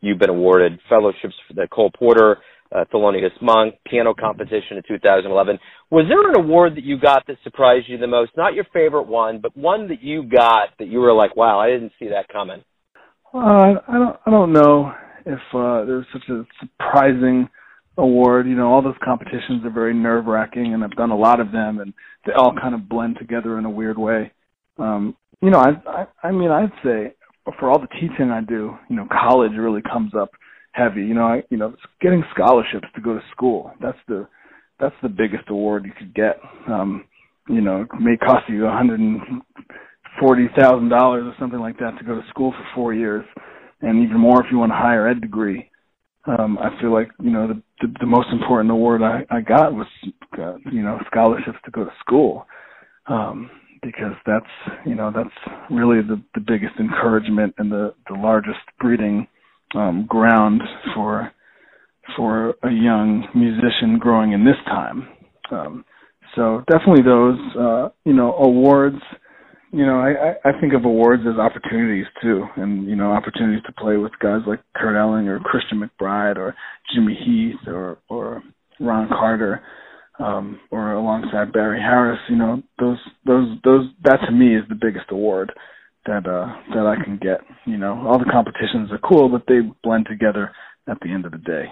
you've 0.00 0.18
been 0.18 0.30
awarded: 0.30 0.80
fellowships 0.88 1.34
for 1.46 1.52
the 1.52 1.68
Cole 1.70 1.90
Porter, 1.90 2.38
uh, 2.74 2.86
Thelonious 2.90 3.36
Monk, 3.42 3.74
piano 3.84 4.14
competition 4.18 4.78
in 4.78 4.82
2011. 4.88 5.58
Was 5.90 6.06
there 6.08 6.30
an 6.30 6.42
award 6.42 6.76
that 6.76 6.84
you 6.84 6.98
got 6.98 7.26
that 7.26 7.36
surprised 7.44 7.86
you 7.86 7.98
the 7.98 8.06
most? 8.06 8.30
Not 8.34 8.54
your 8.54 8.66
favorite 8.72 9.08
one, 9.08 9.40
but 9.42 9.54
one 9.54 9.88
that 9.88 10.02
you 10.02 10.22
got 10.22 10.68
that 10.78 10.88
you 10.88 11.00
were 11.00 11.12
like, 11.12 11.36
"Wow, 11.36 11.60
I 11.60 11.68
didn't 11.68 11.92
see 11.98 12.08
that 12.08 12.28
coming." 12.32 12.64
Uh, 13.34 13.74
I 13.86 13.92
don't. 13.92 14.16
I 14.24 14.30
don't 14.30 14.54
know 14.54 14.94
if 15.26 15.40
uh, 15.54 15.84
there's 15.84 16.06
such 16.12 16.28
a 16.28 16.44
surprising 16.60 17.48
award. 17.96 18.46
You 18.46 18.56
know, 18.56 18.72
all 18.72 18.82
those 18.82 18.94
competitions 19.04 19.64
are 19.64 19.70
very 19.70 19.94
nerve 19.94 20.26
wracking, 20.26 20.74
and 20.74 20.82
I've 20.82 20.96
done 20.96 21.10
a 21.10 21.16
lot 21.16 21.40
of 21.40 21.52
them, 21.52 21.80
and 21.80 21.92
they 22.26 22.32
all 22.32 22.54
kind 22.60 22.74
of 22.74 22.88
blend 22.88 23.16
together 23.18 23.58
in 23.58 23.64
a 23.64 23.70
weird 23.70 23.98
way. 23.98 24.32
Um, 24.78 25.16
you 25.42 25.50
know, 25.50 25.58
I, 25.58 25.70
I, 25.88 26.28
I 26.28 26.32
mean, 26.32 26.50
I'd 26.50 26.72
say 26.84 27.14
for 27.58 27.70
all 27.70 27.78
the 27.78 27.88
teaching 28.00 28.30
I 28.30 28.42
do, 28.42 28.76
you 28.88 28.96
know, 28.96 29.06
college 29.10 29.52
really 29.56 29.82
comes 29.82 30.12
up 30.14 30.30
heavy. 30.72 31.02
You 31.02 31.14
know, 31.14 31.26
I, 31.26 31.42
you 31.50 31.56
know, 31.56 31.74
getting 32.00 32.22
scholarships 32.34 32.88
to 32.94 33.00
go 33.00 33.14
to 33.14 33.22
school. 33.32 33.72
That's 33.80 33.98
the, 34.08 34.26
that's 34.78 34.94
the 35.02 35.08
biggest 35.08 35.48
award 35.48 35.84
you 35.84 35.92
could 35.98 36.14
get. 36.14 36.38
Um, 36.68 37.04
you 37.48 37.60
know, 37.60 37.82
it 37.82 37.88
may 38.00 38.16
cost 38.16 38.48
you 38.48 38.66
a 38.66 38.70
hundred 38.70 39.00
and 39.00 39.20
forty 40.20 40.46
thousand 40.58 40.88
dollars 40.88 41.24
or 41.26 41.34
something 41.38 41.58
like 41.58 41.78
that 41.78 41.98
to 41.98 42.04
go 42.04 42.14
to 42.14 42.28
school 42.28 42.52
for 42.52 42.64
four 42.74 42.94
years 42.94 43.24
and 43.82 44.02
even 44.02 44.18
more 44.18 44.44
if 44.44 44.50
you 44.50 44.58
want 44.58 44.72
a 44.72 44.76
higher 44.76 45.08
ed 45.08 45.20
degree. 45.20 45.70
Um, 46.26 46.58
I 46.58 46.78
feel 46.80 46.92
like 46.92 47.08
you 47.22 47.30
know 47.30 47.48
the, 47.48 47.62
the 47.80 47.94
the 48.00 48.06
most 48.06 48.28
important 48.30 48.70
award 48.70 49.02
I 49.02 49.24
I 49.30 49.40
got 49.40 49.72
was 49.74 49.86
uh, 50.38 50.56
you 50.70 50.82
know 50.82 50.98
scholarships 51.06 51.58
to 51.64 51.70
go 51.70 51.84
to 51.84 51.90
school 52.00 52.46
um, 53.06 53.50
because 53.82 54.14
that's 54.26 54.76
you 54.84 54.94
know 54.94 55.10
that's 55.14 55.54
really 55.70 56.02
the 56.02 56.22
the 56.34 56.40
biggest 56.40 56.74
encouragement 56.78 57.54
and 57.58 57.72
the 57.72 57.94
the 58.08 58.14
largest 58.14 58.60
breeding 58.78 59.26
um, 59.74 60.06
ground 60.06 60.62
for 60.94 61.32
for 62.16 62.50
a 62.62 62.70
young 62.70 63.26
musician 63.34 63.98
growing 63.98 64.32
in 64.32 64.44
this 64.44 64.56
time. 64.66 65.08
Um, 65.50 65.84
so 66.36 66.62
definitely 66.70 67.02
those 67.02 67.38
uh, 67.58 67.88
you 68.04 68.12
know 68.12 68.34
awards 68.34 69.00
you 69.72 69.86
know, 69.86 70.00
I, 70.00 70.48
I 70.48 70.60
think 70.60 70.72
of 70.72 70.84
awards 70.84 71.22
as 71.26 71.38
opportunities 71.38 72.06
too, 72.20 72.44
and 72.56 72.88
you 72.88 72.96
know, 72.96 73.12
opportunities 73.12 73.62
to 73.66 73.72
play 73.72 73.96
with 73.96 74.12
guys 74.20 74.40
like 74.46 74.60
Kurt 74.74 74.96
Elling 74.96 75.28
or 75.28 75.38
Christian 75.38 75.80
McBride 75.80 76.36
or 76.36 76.56
Jimmy 76.94 77.14
Heath 77.14 77.68
or 77.68 77.98
or 78.08 78.42
Ron 78.80 79.08
Carter, 79.08 79.62
um, 80.18 80.58
or 80.72 80.92
alongside 80.92 81.52
Barry 81.52 81.80
Harris. 81.80 82.18
You 82.28 82.36
know, 82.36 82.62
those 82.80 82.98
those 83.24 83.58
those 83.62 83.86
that 84.02 84.18
to 84.26 84.32
me 84.32 84.56
is 84.56 84.64
the 84.68 84.74
biggest 84.74 85.06
award 85.10 85.52
that 86.06 86.26
uh 86.26 86.52
that 86.74 86.86
I 86.86 87.02
can 87.04 87.18
get. 87.18 87.40
You 87.64 87.78
know, 87.78 87.94
all 88.08 88.18
the 88.18 88.30
competitions 88.30 88.90
are 88.90 88.98
cool, 88.98 89.28
but 89.28 89.44
they 89.46 89.60
blend 89.84 90.06
together 90.10 90.50
at 90.88 90.98
the 91.00 91.12
end 91.12 91.26
of 91.26 91.32
the 91.32 91.38
day. 91.38 91.66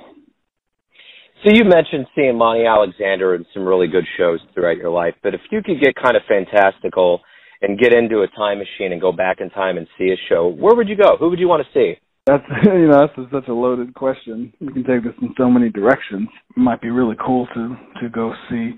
So 1.44 1.50
you 1.52 1.64
mentioned 1.64 2.06
seeing 2.14 2.36
Monty 2.36 2.64
Alexander 2.64 3.34
in 3.34 3.44
some 3.54 3.64
really 3.64 3.86
good 3.88 4.04
shows 4.16 4.40
throughout 4.54 4.76
your 4.76 4.90
life, 4.90 5.14
but 5.22 5.34
if 5.34 5.40
you 5.50 5.62
could 5.62 5.80
get 5.80 5.94
kind 5.94 6.16
of 6.16 6.22
fantastical 6.28 7.22
and 7.62 7.78
get 7.78 7.92
into 7.92 8.20
a 8.20 8.28
time 8.28 8.58
machine 8.58 8.92
and 8.92 9.00
go 9.00 9.12
back 9.12 9.40
in 9.40 9.50
time 9.50 9.76
and 9.78 9.86
see 9.98 10.10
a 10.10 10.16
show, 10.28 10.48
where 10.48 10.74
would 10.74 10.88
you 10.88 10.96
go? 10.96 11.16
Who 11.18 11.30
would 11.30 11.38
you 11.38 11.48
want 11.48 11.66
to 11.66 11.72
see? 11.72 11.98
That's 12.26 12.44
you 12.64 12.88
know 12.88 13.06
that's 13.06 13.30
such 13.32 13.48
a 13.48 13.54
loaded 13.54 13.94
question. 13.94 14.52
You 14.60 14.70
can 14.70 14.84
take 14.84 15.02
this 15.02 15.14
in 15.22 15.34
so 15.38 15.48
many 15.48 15.70
directions. 15.70 16.28
It 16.56 16.60
might 16.60 16.82
be 16.82 16.90
really 16.90 17.16
cool 17.24 17.46
to 17.54 17.76
to 18.02 18.08
go 18.10 18.34
see, 18.50 18.72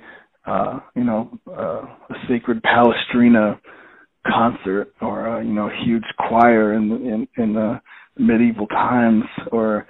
uh, 0.46 0.78
you 0.94 1.04
know, 1.04 1.36
uh, 1.48 1.82
a 1.82 2.14
sacred 2.28 2.62
Palestrina 2.62 3.58
concert 4.26 4.92
or 5.00 5.28
uh, 5.28 5.40
you 5.40 5.52
know 5.52 5.68
a 5.68 5.84
huge 5.84 6.04
choir 6.16 6.74
in 6.74 6.92
in 6.92 7.28
in 7.42 7.54
the 7.54 7.80
medieval 8.16 8.66
times, 8.68 9.24
or 9.50 9.86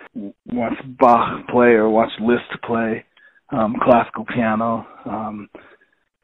watch 0.47 0.79
Bach 0.99 1.47
play 1.49 1.73
or 1.73 1.91
watch 1.91 2.11
Liszt 2.21 2.63
play 2.65 3.05
um, 3.53 3.75
classical 3.83 4.25
piano, 4.25 4.87
um, 5.05 5.49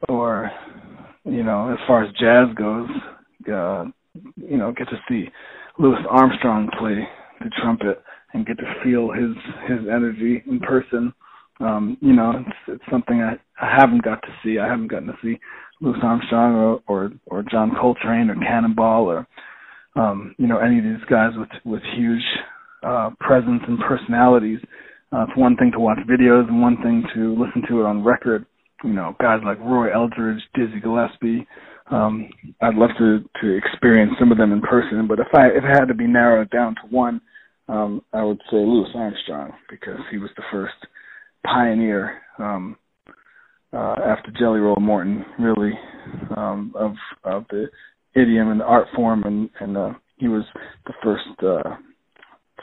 or 0.07 0.49
you 1.27 1.43
know, 1.43 1.71
as 1.71 1.77
far 1.87 2.03
as 2.03 2.13
jazz 2.13 2.47
goes, 2.55 2.89
uh, 3.51 3.85
you 4.35 4.57
know, 4.57 4.71
get 4.71 4.89
to 4.89 4.99
see 5.07 5.29
Louis 5.77 5.99
Armstrong 6.09 6.69
play 6.79 7.07
the 7.39 7.51
trumpet 7.61 8.01
and 8.33 8.45
get 8.45 8.57
to 8.57 8.81
feel 8.83 9.11
his 9.11 9.35
his 9.67 9.87
energy 9.87 10.43
in 10.47 10.59
person. 10.59 11.13
Um, 11.59 11.97
you 12.01 12.13
know, 12.13 12.31
it's 12.45 12.57
it's 12.67 12.91
something 12.91 13.21
I, 13.21 13.33
I 13.61 13.75
haven't 13.79 14.03
got 14.03 14.21
to 14.21 14.29
see. 14.43 14.59
I 14.59 14.67
haven't 14.67 14.87
gotten 14.87 15.07
to 15.07 15.17
see 15.21 15.39
Louis 15.81 15.97
Armstrong 16.01 16.55
or 16.55 16.81
or, 16.87 17.11
or 17.27 17.43
John 17.43 17.71
Coltrane 17.79 18.29
or 18.29 18.35
Cannonball 18.35 19.05
or 19.05 19.27
um, 19.95 20.35
you 20.37 20.47
know, 20.47 20.59
any 20.59 20.77
of 20.77 20.83
these 20.83 21.03
guys 21.09 21.31
with 21.35 21.49
with 21.65 21.81
huge 21.95 22.23
uh, 22.83 23.09
presence 23.19 23.61
and 23.67 23.79
personalities. 23.79 24.59
Uh, 25.11 25.23
it's 25.23 25.37
one 25.37 25.55
thing 25.55 25.71
to 25.71 25.79
watch 25.79 25.99
videos 26.07 26.47
and 26.47 26.61
one 26.61 26.77
thing 26.83 27.03
to 27.15 27.33
listen 27.33 27.63
to 27.67 27.79
it 27.79 27.85
on 27.85 28.03
record. 28.03 28.45
You 28.83 28.93
know, 28.93 29.15
guys 29.19 29.39
like 29.43 29.59
Roy 29.59 29.91
Eldridge, 29.93 30.41
Dizzy 30.53 30.79
Gillespie. 30.81 31.47
Um, 31.89 32.29
I'd 32.61 32.75
love 32.75 32.91
to 32.99 33.19
to 33.41 33.57
experience 33.57 34.13
some 34.19 34.31
of 34.31 34.37
them 34.37 34.51
in 34.51 34.61
person, 34.61 35.07
but 35.07 35.19
if 35.19 35.27
I 35.33 35.47
if 35.47 35.63
I 35.63 35.69
had 35.69 35.85
to 35.85 35.93
be 35.93 36.05
narrowed 36.05 36.49
down 36.49 36.75
to 36.75 36.81
one, 36.89 37.21
um, 37.69 38.01
I 38.13 38.23
would 38.23 38.39
say 38.51 38.57
Louis 38.57 38.89
Armstrong 38.93 39.53
because 39.69 39.99
he 40.11 40.17
was 40.17 40.29
the 40.35 40.43
first 40.51 40.75
pioneer 41.45 42.21
um, 42.37 42.75
uh, 43.73 43.95
after 44.05 44.31
Jelly 44.37 44.59
Roll 44.59 44.75
Morton, 44.79 45.25
really 45.39 45.73
um, 46.35 46.73
of 46.75 46.93
of 47.23 47.45
the 47.49 47.67
idiom 48.15 48.51
and 48.51 48.59
the 48.59 48.65
art 48.65 48.87
form, 48.95 49.23
and 49.23 49.49
and 49.59 49.77
uh, 49.77 49.93
he 50.17 50.27
was 50.27 50.43
the 50.85 50.93
first 51.03 51.43
uh, 51.43 51.75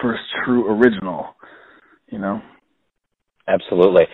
first 0.01 0.23
true 0.45 0.71
original. 0.79 1.35
You 2.09 2.19
know. 2.19 2.41
Absolutely. 3.49 4.05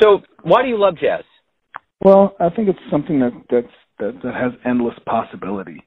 So, 0.00 0.20
why 0.42 0.62
do 0.62 0.68
you 0.68 0.78
love 0.78 0.94
jazz? 1.00 1.24
Well, 2.02 2.36
I 2.40 2.50
think 2.50 2.68
it's 2.68 2.78
something 2.90 3.20
that 3.20 3.32
that's 3.50 3.66
that, 3.98 4.20
that 4.22 4.34
has 4.34 4.52
endless 4.66 4.94
possibility, 5.06 5.82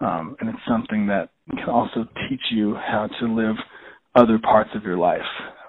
um, 0.00 0.36
and 0.40 0.50
it's 0.50 0.58
something 0.68 1.06
that 1.06 1.30
can 1.50 1.68
also 1.68 2.04
teach 2.28 2.42
you 2.50 2.74
how 2.74 3.08
to 3.20 3.26
live 3.34 3.56
other 4.14 4.38
parts 4.38 4.70
of 4.74 4.82
your 4.84 4.98
life. 4.98 5.20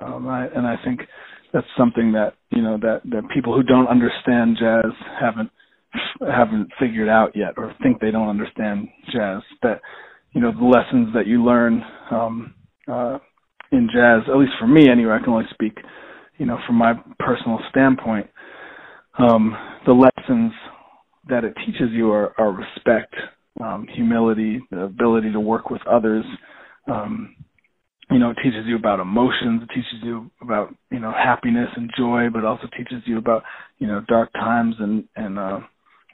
Um, 0.02 0.28
I, 0.28 0.48
and 0.48 0.68
I 0.68 0.76
think 0.84 1.02
that's 1.54 1.68
something 1.78 2.12
that 2.14 2.36
you 2.52 2.62
know 2.62 2.78
that 2.82 3.02
that 3.06 3.30
people 3.34 3.56
who 3.56 3.64
don't 3.64 3.88
understand 3.88 4.58
jazz 4.60 4.92
haven't 5.20 5.50
haven't 6.22 6.70
figured 6.80 7.10
out 7.10 7.32
yet, 7.36 7.54
or 7.58 7.74
think 7.82 8.00
they 8.02 8.12
don't 8.12 8.30
understand 8.30 8.90
jazz. 9.12 9.42
That 9.64 9.82
you 10.34 10.42
know 10.42 10.52
the 10.52 10.66
lessons 10.66 11.14
that 11.16 11.28
you 11.28 11.44
learn 11.44 11.82
um, 12.12 12.54
uh, 12.92 13.20
in 13.72 13.90
jazz, 13.94 14.22
at 14.28 14.38
least 14.38 14.54
for 14.60 14.68
me 14.68 14.90
anyway. 14.90 15.14
I 15.14 15.24
can 15.24 15.34
only 15.34 15.46
speak, 15.54 15.78
you 16.38 16.46
know, 16.46 16.58
from 16.68 16.76
my 16.76 16.94
personal 17.20 17.60
standpoint. 17.70 18.28
Um, 19.20 19.56
the 19.86 19.94
lessons 19.94 20.52
that 21.30 21.44
it 21.44 21.54
teaches 21.66 21.90
you 21.92 22.12
are, 22.12 22.34
are 22.40 22.52
respect, 22.52 23.14
um, 23.62 23.88
humility, 23.94 24.62
the 24.72 24.84
ability 24.84 25.32
to 25.32 25.40
work 25.40 25.70
with 25.70 25.82
others, 25.88 26.26
um, 26.88 27.36
you 28.10 28.20
know, 28.20 28.30
it 28.30 28.38
teaches 28.42 28.66
you 28.66 28.78
about 28.78 29.00
emotions, 29.00 29.62
it 29.64 29.70
teaches 29.74 30.00
you 30.02 30.32
about, 30.42 30.74
you 30.92 31.00
know, 31.00 31.12
happiness 31.12 31.68
and 31.76 31.92
joy, 31.98 32.28
but 32.32 32.46
also 32.46 32.68
teaches 32.78 33.04
you 33.06 33.18
about, 33.18 33.44
you 33.80 33.88
know, 33.88 34.02
dark 34.08 34.32
times 34.34 34.76
and, 34.80 35.04
and, 35.16 35.38
uh, 35.38 35.60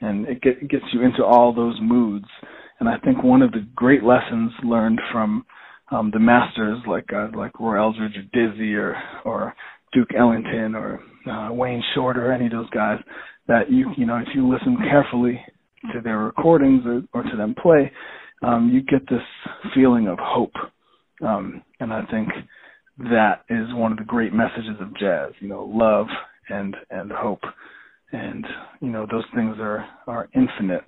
and 0.00 0.26
it, 0.26 0.42
get, 0.42 0.60
it 0.60 0.70
gets 0.70 0.84
you 0.92 1.02
into 1.02 1.24
all 1.24 1.54
those 1.54 1.78
moods. 1.80 2.26
And 2.80 2.88
I 2.88 2.98
think 2.98 3.22
one 3.22 3.42
of 3.42 3.52
the 3.52 3.64
great 3.76 4.02
lessons 4.02 4.50
learned 4.64 5.00
from, 5.12 5.46
um, 5.92 6.10
the 6.12 6.18
masters 6.18 6.78
like, 6.88 7.12
uh, 7.12 7.28
like 7.36 7.60
Roy 7.60 7.78
Eldridge 7.78 8.16
or 8.16 8.22
Dizzy 8.32 8.74
or, 8.74 8.96
or 9.24 9.54
Duke 9.94 10.10
Ellington 10.16 10.74
or, 10.74 11.00
uh, 11.30 11.52
Wayne 11.52 11.82
Shorter 11.94 12.28
or 12.28 12.32
any 12.32 12.46
of 12.46 12.52
those 12.52 12.70
guys 12.70 12.98
that 13.48 13.70
you, 13.70 13.90
you 13.96 14.06
know, 14.06 14.16
if 14.16 14.28
you 14.34 14.46
listen 14.50 14.76
carefully 14.76 15.40
to 15.92 16.00
their 16.00 16.18
recordings 16.18 16.82
or, 16.84 17.02
or 17.12 17.22
to 17.22 17.36
them 17.36 17.54
play, 17.60 17.90
um, 18.42 18.70
you 18.72 18.82
get 18.82 19.08
this 19.08 19.22
feeling 19.74 20.08
of 20.08 20.18
hope 20.20 20.52
um, 21.22 21.62
and 21.80 21.92
I 21.92 22.04
think 22.10 22.28
that 22.98 23.44
is 23.48 23.72
one 23.74 23.92
of 23.92 23.98
the 23.98 24.04
great 24.04 24.32
messages 24.32 24.76
of 24.80 24.96
jazz, 24.98 25.32
you 25.40 25.48
know, 25.48 25.64
love 25.64 26.06
and, 26.48 26.76
and 26.90 27.10
hope. 27.10 27.42
And, 28.12 28.46
you 28.80 28.90
know, 28.90 29.06
those 29.10 29.24
things 29.34 29.56
are, 29.58 29.86
are 30.06 30.28
infinite. 30.34 30.84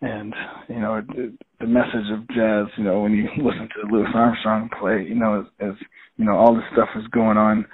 And, 0.00 0.34
you 0.68 0.80
know, 0.80 1.00
the 1.60 1.66
message 1.66 2.10
of 2.12 2.28
jazz, 2.28 2.66
you 2.76 2.84
know, 2.84 3.00
when 3.00 3.12
you 3.12 3.28
listen 3.38 3.68
to 3.68 3.90
Louis 3.90 4.08
Armstrong 4.14 4.68
play, 4.78 5.04
you 5.08 5.14
know, 5.14 5.46
as 5.60 5.74
you 6.16 6.24
know, 6.24 6.36
all 6.36 6.54
this 6.54 6.64
stuff 6.72 6.88
is 6.96 7.06
going 7.08 7.38
on 7.38 7.64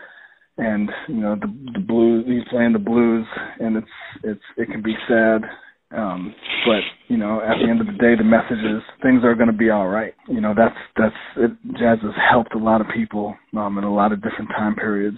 and, 0.58 0.90
you 1.08 1.16
know, 1.16 1.36
the, 1.36 1.46
the 1.74 1.80
blues, 1.80 2.24
he's 2.26 2.48
playing 2.50 2.72
the 2.72 2.78
blues 2.78 3.26
and 3.60 3.76
it's, 3.76 3.86
it's, 4.24 4.42
it 4.56 4.68
can 4.70 4.82
be 4.82 4.94
sad 5.08 5.42
um, 5.90 6.34
but 6.66 6.82
you 7.08 7.16
know, 7.16 7.40
at 7.40 7.56
the 7.58 7.68
end 7.68 7.80
of 7.80 7.86
the 7.86 7.94
day, 7.94 8.14
the 8.16 8.24
message 8.24 8.58
is 8.58 8.82
things 9.02 9.24
are 9.24 9.34
going 9.34 9.50
to 9.50 9.56
be 9.56 9.70
all 9.70 9.88
right. 9.88 10.14
You 10.28 10.40
know, 10.40 10.54
that's 10.56 10.76
that's 10.96 11.14
it, 11.36 11.50
jazz 11.78 11.98
has 12.02 12.12
helped 12.30 12.54
a 12.54 12.58
lot 12.58 12.80
of 12.80 12.86
people 12.94 13.34
um, 13.56 13.78
in 13.78 13.84
a 13.84 13.94
lot 13.94 14.12
of 14.12 14.22
different 14.22 14.50
time 14.50 14.74
periods 14.74 15.16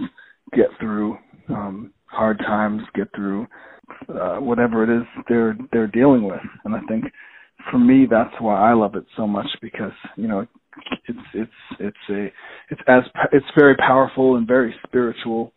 get 0.55 0.67
through 0.79 1.19
um, 1.49 1.93
hard 2.07 2.39
times, 2.39 2.83
get 2.95 3.09
through 3.17 3.47
uh, 4.09 4.37
whatever 4.37 4.85
it 4.85 4.97
is 4.97 5.07
they're 5.29 5.57
they're 5.73 5.89
dealing 5.89 6.23
with. 6.23 6.41
And 6.65 6.77
I 6.77 6.81
think 6.89 7.05
for 7.73 7.79
me, 7.79 8.07
that's 8.09 8.35
why 8.39 8.71
I 8.71 8.73
love 8.75 8.95
it 8.95 9.05
so 9.17 9.27
much 9.27 9.49
because 9.61 9.93
you 10.17 10.29
know 10.29 10.47
it's 11.09 11.19
it's 11.35 11.51
it's 11.81 11.97
a 12.11 12.27
it's 12.71 12.81
as 12.87 13.03
it's 13.33 13.47
very 13.59 13.77
powerful 13.77 14.37
and 14.37 14.47
very 14.47 14.75
spiritual, 14.87 15.53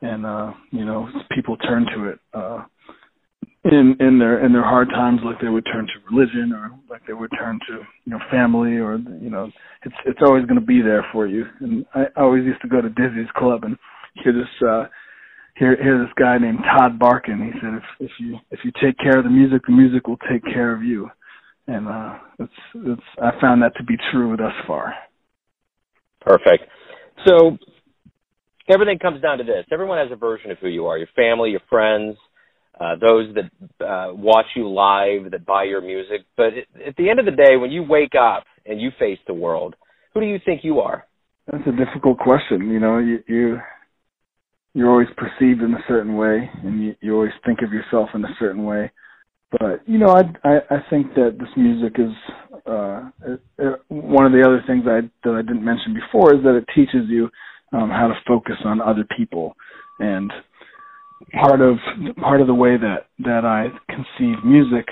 and 0.00 0.24
uh, 0.26 0.52
you 0.70 0.84
know 0.84 1.08
people 1.34 1.56
turn 1.56 1.86
to 1.94 2.04
it. 2.10 2.18
Uh, 2.32 2.64
in 3.64 3.96
in 4.00 4.18
their 4.18 4.44
in 4.44 4.52
their 4.52 4.64
hard 4.64 4.88
times 4.88 5.20
like 5.24 5.40
they 5.40 5.48
would 5.48 5.64
turn 5.72 5.86
to 5.86 6.14
religion 6.14 6.52
or 6.52 6.70
like 6.90 7.00
they 7.06 7.12
would 7.12 7.30
turn 7.38 7.60
to 7.68 7.74
you 8.04 8.12
know 8.12 8.18
family 8.30 8.76
or 8.78 8.98
you 9.20 9.30
know 9.30 9.48
it's 9.84 9.94
it's 10.04 10.18
always 10.26 10.44
going 10.46 10.58
to 10.58 10.66
be 10.66 10.82
there 10.82 11.06
for 11.12 11.26
you. 11.26 11.44
And 11.60 11.84
I, 11.94 12.04
I 12.16 12.22
always 12.22 12.44
used 12.44 12.60
to 12.62 12.68
go 12.68 12.80
to 12.80 12.88
Dizzy's 12.88 13.30
club 13.36 13.62
and 13.62 13.76
hear 14.24 14.32
this 14.32 14.68
uh 14.68 14.86
hear 15.56 15.80
hear 15.80 15.98
this 15.98 16.12
guy 16.18 16.38
named 16.38 16.58
Todd 16.76 16.98
Barkan. 16.98 17.44
He 17.44 17.52
said 17.60 17.74
if 17.74 17.84
if 18.00 18.10
you 18.18 18.36
if 18.50 18.60
you 18.64 18.72
take 18.82 18.98
care 18.98 19.18
of 19.18 19.24
the 19.24 19.30
music 19.30 19.62
the 19.66 19.72
music 19.72 20.08
will 20.08 20.18
take 20.28 20.42
care 20.44 20.74
of 20.74 20.82
you 20.82 21.08
and 21.66 21.88
uh 21.88 22.18
it's 22.38 22.52
it's 22.74 23.02
I 23.20 23.30
found 23.40 23.62
that 23.62 23.76
to 23.76 23.84
be 23.84 23.96
true 24.10 24.36
thus 24.36 24.52
far 24.66 24.94
perfect 26.20 26.64
so 27.26 27.56
everything 28.68 28.98
comes 28.98 29.20
down 29.20 29.38
to 29.38 29.44
this 29.44 29.64
everyone 29.72 29.98
has 29.98 30.12
a 30.12 30.16
version 30.16 30.50
of 30.50 30.58
who 30.58 30.68
you 30.68 30.86
are 30.86 30.98
your 30.98 31.08
family 31.16 31.50
your 31.50 31.62
friends 31.68 32.16
uh, 32.80 32.96
those 33.00 33.34
that 33.34 33.84
uh, 33.86 34.14
watch 34.14 34.46
you 34.56 34.68
live, 34.68 35.30
that 35.30 35.44
buy 35.44 35.64
your 35.64 35.80
music. 35.80 36.22
But 36.36 36.54
at 36.86 36.96
the 36.96 37.10
end 37.10 37.20
of 37.20 37.26
the 37.26 37.30
day, 37.30 37.56
when 37.56 37.70
you 37.70 37.82
wake 37.82 38.14
up 38.18 38.44
and 38.64 38.80
you 38.80 38.90
face 38.98 39.18
the 39.26 39.34
world, 39.34 39.76
who 40.14 40.20
do 40.20 40.26
you 40.26 40.38
think 40.44 40.62
you 40.64 40.80
are? 40.80 41.06
That's 41.50 41.64
a 41.66 41.84
difficult 41.84 42.18
question. 42.18 42.70
You 42.70 42.80
know, 42.80 42.98
you, 42.98 43.18
you 43.28 43.58
you're 44.74 44.90
always 44.90 45.08
perceived 45.16 45.60
in 45.60 45.74
a 45.74 45.84
certain 45.86 46.16
way, 46.16 46.48
and 46.64 46.82
you, 46.82 46.94
you 47.02 47.14
always 47.14 47.32
think 47.44 47.58
of 47.62 47.72
yourself 47.72 48.08
in 48.14 48.24
a 48.24 48.34
certain 48.38 48.64
way. 48.64 48.90
But 49.58 49.86
you 49.86 49.98
know, 49.98 50.08
I 50.08 50.22
I, 50.48 50.56
I 50.70 50.78
think 50.90 51.14
that 51.14 51.36
this 51.38 51.48
music 51.56 51.98
is 51.98 52.12
uh, 52.66 53.10
one 53.88 54.26
of 54.26 54.32
the 54.32 54.42
other 54.44 54.62
things 54.66 54.84
I 54.86 55.02
that 55.24 55.34
I 55.34 55.42
didn't 55.42 55.64
mention 55.64 55.94
before 55.94 56.34
is 56.34 56.42
that 56.42 56.56
it 56.56 56.64
teaches 56.74 57.08
you 57.08 57.28
um, 57.72 57.90
how 57.90 58.08
to 58.08 58.14
focus 58.26 58.56
on 58.64 58.80
other 58.80 59.06
people 59.16 59.56
and 59.98 60.32
part 61.32 61.60
of 61.60 61.76
part 62.20 62.40
of 62.40 62.46
the 62.46 62.54
way 62.54 62.76
that 62.76 63.06
that 63.20 63.44
I 63.44 63.68
conceive 63.88 64.44
music 64.44 64.86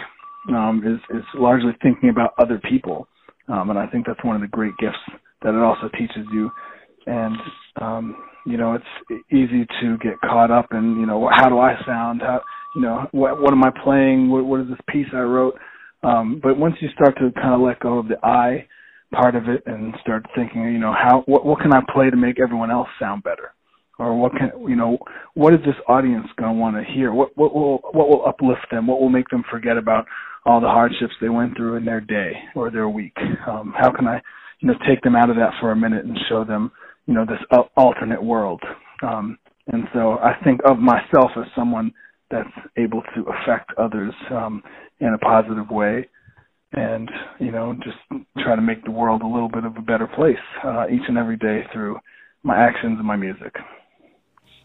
um, 0.48 0.82
is 0.84 1.16
is 1.16 1.24
largely 1.34 1.72
thinking 1.82 2.10
about 2.10 2.34
other 2.38 2.60
people, 2.68 3.08
um, 3.48 3.70
and 3.70 3.78
I 3.78 3.86
think 3.86 4.06
that's 4.06 4.22
one 4.24 4.36
of 4.36 4.42
the 4.42 4.48
great 4.48 4.76
gifts 4.78 4.98
that 5.42 5.54
it 5.54 5.62
also 5.62 5.88
teaches 5.98 6.26
you. 6.32 6.50
And 7.06 7.36
um, 7.80 8.16
you 8.46 8.56
know, 8.56 8.74
it's 8.74 9.22
easy 9.30 9.66
to 9.80 9.98
get 9.98 10.14
caught 10.22 10.50
up 10.50 10.68
in 10.72 10.98
you 11.00 11.06
know 11.06 11.28
how 11.32 11.48
do 11.48 11.58
I 11.58 11.74
sound? 11.86 12.22
How 12.22 12.42
you 12.74 12.82
know 12.82 13.06
what 13.12 13.40
what 13.40 13.52
am 13.52 13.64
I 13.64 13.70
playing? 13.84 14.30
What 14.30 14.44
what 14.44 14.60
is 14.60 14.68
this 14.68 14.78
piece 14.88 15.06
I 15.12 15.20
wrote? 15.20 15.54
Um, 16.02 16.40
but 16.42 16.58
once 16.58 16.76
you 16.80 16.88
start 16.94 17.16
to 17.16 17.30
kind 17.32 17.54
of 17.54 17.60
let 17.60 17.80
go 17.80 17.98
of 17.98 18.08
the 18.08 18.16
I 18.24 18.66
part 19.12 19.34
of 19.34 19.48
it 19.48 19.62
and 19.66 19.94
start 20.00 20.24
thinking, 20.34 20.62
you 20.64 20.78
know, 20.78 20.92
how 20.92 21.22
what 21.26 21.44
what 21.44 21.60
can 21.60 21.72
I 21.72 21.80
play 21.92 22.10
to 22.10 22.16
make 22.16 22.40
everyone 22.40 22.70
else 22.70 22.88
sound 22.98 23.22
better? 23.22 23.52
or 24.00 24.18
what 24.18 24.32
can 24.32 24.50
you 24.66 24.74
know 24.74 24.98
what 25.34 25.52
is 25.52 25.60
this 25.60 25.74
audience 25.86 26.26
going 26.36 26.54
to 26.54 26.58
want 26.58 26.74
to 26.74 26.92
hear 26.92 27.12
what 27.12 27.36
what 27.36 27.54
will 27.54 27.78
what 27.92 28.08
will 28.08 28.26
uplift 28.26 28.66
them 28.70 28.86
what 28.86 29.00
will 29.00 29.10
make 29.10 29.28
them 29.28 29.44
forget 29.50 29.76
about 29.76 30.06
all 30.46 30.60
the 30.60 30.66
hardships 30.66 31.12
they 31.20 31.28
went 31.28 31.54
through 31.56 31.76
in 31.76 31.84
their 31.84 32.00
day 32.00 32.32
or 32.56 32.70
their 32.70 32.88
week 32.88 33.16
um 33.46 33.72
how 33.78 33.90
can 33.92 34.08
i 34.08 34.20
you 34.60 34.68
know 34.68 34.74
take 34.88 35.00
them 35.02 35.14
out 35.14 35.30
of 35.30 35.36
that 35.36 35.52
for 35.60 35.70
a 35.70 35.76
minute 35.76 36.04
and 36.04 36.18
show 36.28 36.44
them 36.44 36.72
you 37.06 37.14
know 37.14 37.26
this 37.26 37.60
alternate 37.76 38.22
world 38.22 38.62
um 39.02 39.38
and 39.68 39.84
so 39.92 40.18
i 40.18 40.32
think 40.42 40.60
of 40.64 40.78
myself 40.78 41.30
as 41.36 41.44
someone 41.54 41.92
that's 42.30 42.48
able 42.76 43.02
to 43.14 43.24
affect 43.28 43.70
others 43.78 44.14
um 44.30 44.62
in 45.00 45.14
a 45.14 45.18
positive 45.18 45.70
way 45.70 46.06
and 46.72 47.10
you 47.38 47.50
know 47.50 47.74
just 47.82 47.98
try 48.38 48.54
to 48.54 48.62
make 48.62 48.84
the 48.84 48.90
world 48.90 49.22
a 49.22 49.26
little 49.26 49.48
bit 49.48 49.64
of 49.64 49.76
a 49.76 49.82
better 49.82 50.06
place 50.06 50.36
uh, 50.64 50.86
each 50.88 51.02
and 51.08 51.18
every 51.18 51.36
day 51.36 51.62
through 51.72 51.98
my 52.42 52.56
actions 52.56 52.98
and 52.98 53.06
my 53.06 53.16
music. 53.16 53.54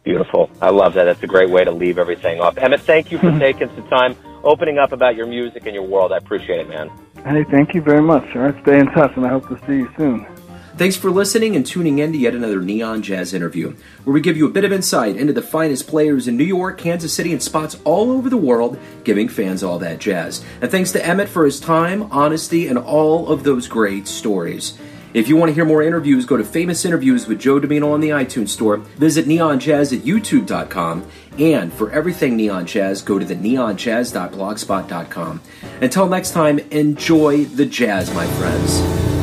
Beautiful. 0.03 0.51
I 0.61 0.69
love 0.69 0.93
that. 0.93 1.05
That's 1.05 1.23
a 1.23 1.27
great 1.27 1.49
way 1.49 1.63
to 1.63 1.71
leave 1.71 1.97
everything 1.97 2.39
off. 2.39 2.57
Emmet, 2.57 2.81
thank 2.81 3.11
you 3.11 3.17
for 3.17 3.31
taking 3.39 3.69
some 3.69 3.87
time 3.89 4.15
opening 4.43 4.77
up 4.77 4.91
about 4.91 5.15
your 5.15 5.25
music 5.25 5.65
and 5.65 5.73
your 5.73 5.83
world. 5.83 6.11
I 6.11 6.17
appreciate 6.17 6.59
it, 6.59 6.69
man. 6.69 6.91
Hey, 7.25 7.43
thank 7.49 7.73
you 7.73 7.81
very 7.81 8.03
much. 8.03 8.23
All 8.35 8.43
right, 8.43 8.61
stay 8.61 8.77
in 8.77 8.85
touch, 8.91 9.11
and 9.15 9.25
I 9.25 9.29
hope 9.29 9.49
to 9.49 9.59
see 9.65 9.77
you 9.77 9.89
soon. 9.97 10.27
Thanks 10.77 10.97
for 10.97 11.09
listening 11.09 11.55
and 11.55 11.65
tuning 11.65 11.99
in 11.99 12.11
to 12.11 12.17
yet 12.17 12.35
another 12.35 12.59
Neon 12.59 13.01
Jazz 13.01 13.33
interview, 13.33 13.77
where 14.03 14.13
we 14.13 14.19
give 14.19 14.35
you 14.35 14.45
a 14.45 14.51
bit 14.51 14.65
of 14.65 14.73
insight 14.73 15.15
into 15.15 15.31
the 15.31 15.41
finest 15.41 15.87
players 15.87 16.27
in 16.27 16.35
New 16.35 16.43
York, 16.43 16.77
Kansas 16.77 17.13
City, 17.13 17.31
and 17.31 17.41
spots 17.41 17.77
all 17.85 18.11
over 18.11 18.29
the 18.29 18.35
world, 18.35 18.77
giving 19.05 19.29
fans 19.29 19.63
all 19.63 19.79
that 19.79 19.99
jazz. 19.99 20.43
And 20.61 20.69
thanks 20.69 20.91
to 20.91 21.05
Emmet 21.05 21.29
for 21.29 21.45
his 21.45 21.61
time, 21.61 22.11
honesty, 22.11 22.67
and 22.67 22.77
all 22.77 23.29
of 23.29 23.45
those 23.45 23.69
great 23.69 24.05
stories. 24.05 24.77
If 25.13 25.29
you 25.29 25.37
want 25.37 25.49
to 25.49 25.53
hear 25.53 25.63
more 25.63 25.81
interviews, 25.81 26.25
go 26.25 26.35
to 26.35 26.43
Famous 26.43 26.83
Interviews 26.83 27.25
with 27.25 27.39
Joe 27.39 27.61
Dimino 27.61 27.93
on 27.93 28.01
the 28.01 28.09
iTunes 28.09 28.49
Store. 28.49 28.75
Visit 28.75 29.27
neonjazz 29.27 29.97
at 29.97 30.03
youtube.com. 30.03 31.09
And 31.39 31.71
for 31.71 31.89
everything 31.91 32.35
Neon 32.35 32.65
Jazz, 32.65 33.01
go 33.01 33.17
to 33.17 33.23
the 33.23 33.35
neonjazz.blogspot.com. 33.35 35.41
Until 35.79 36.09
next 36.09 36.31
time, 36.31 36.59
enjoy 36.59 37.45
the 37.45 37.65
jazz, 37.65 38.13
my 38.13 38.27
friends. 38.27 39.14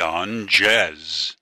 Neon 0.00 0.46
Jazz. 0.48 1.36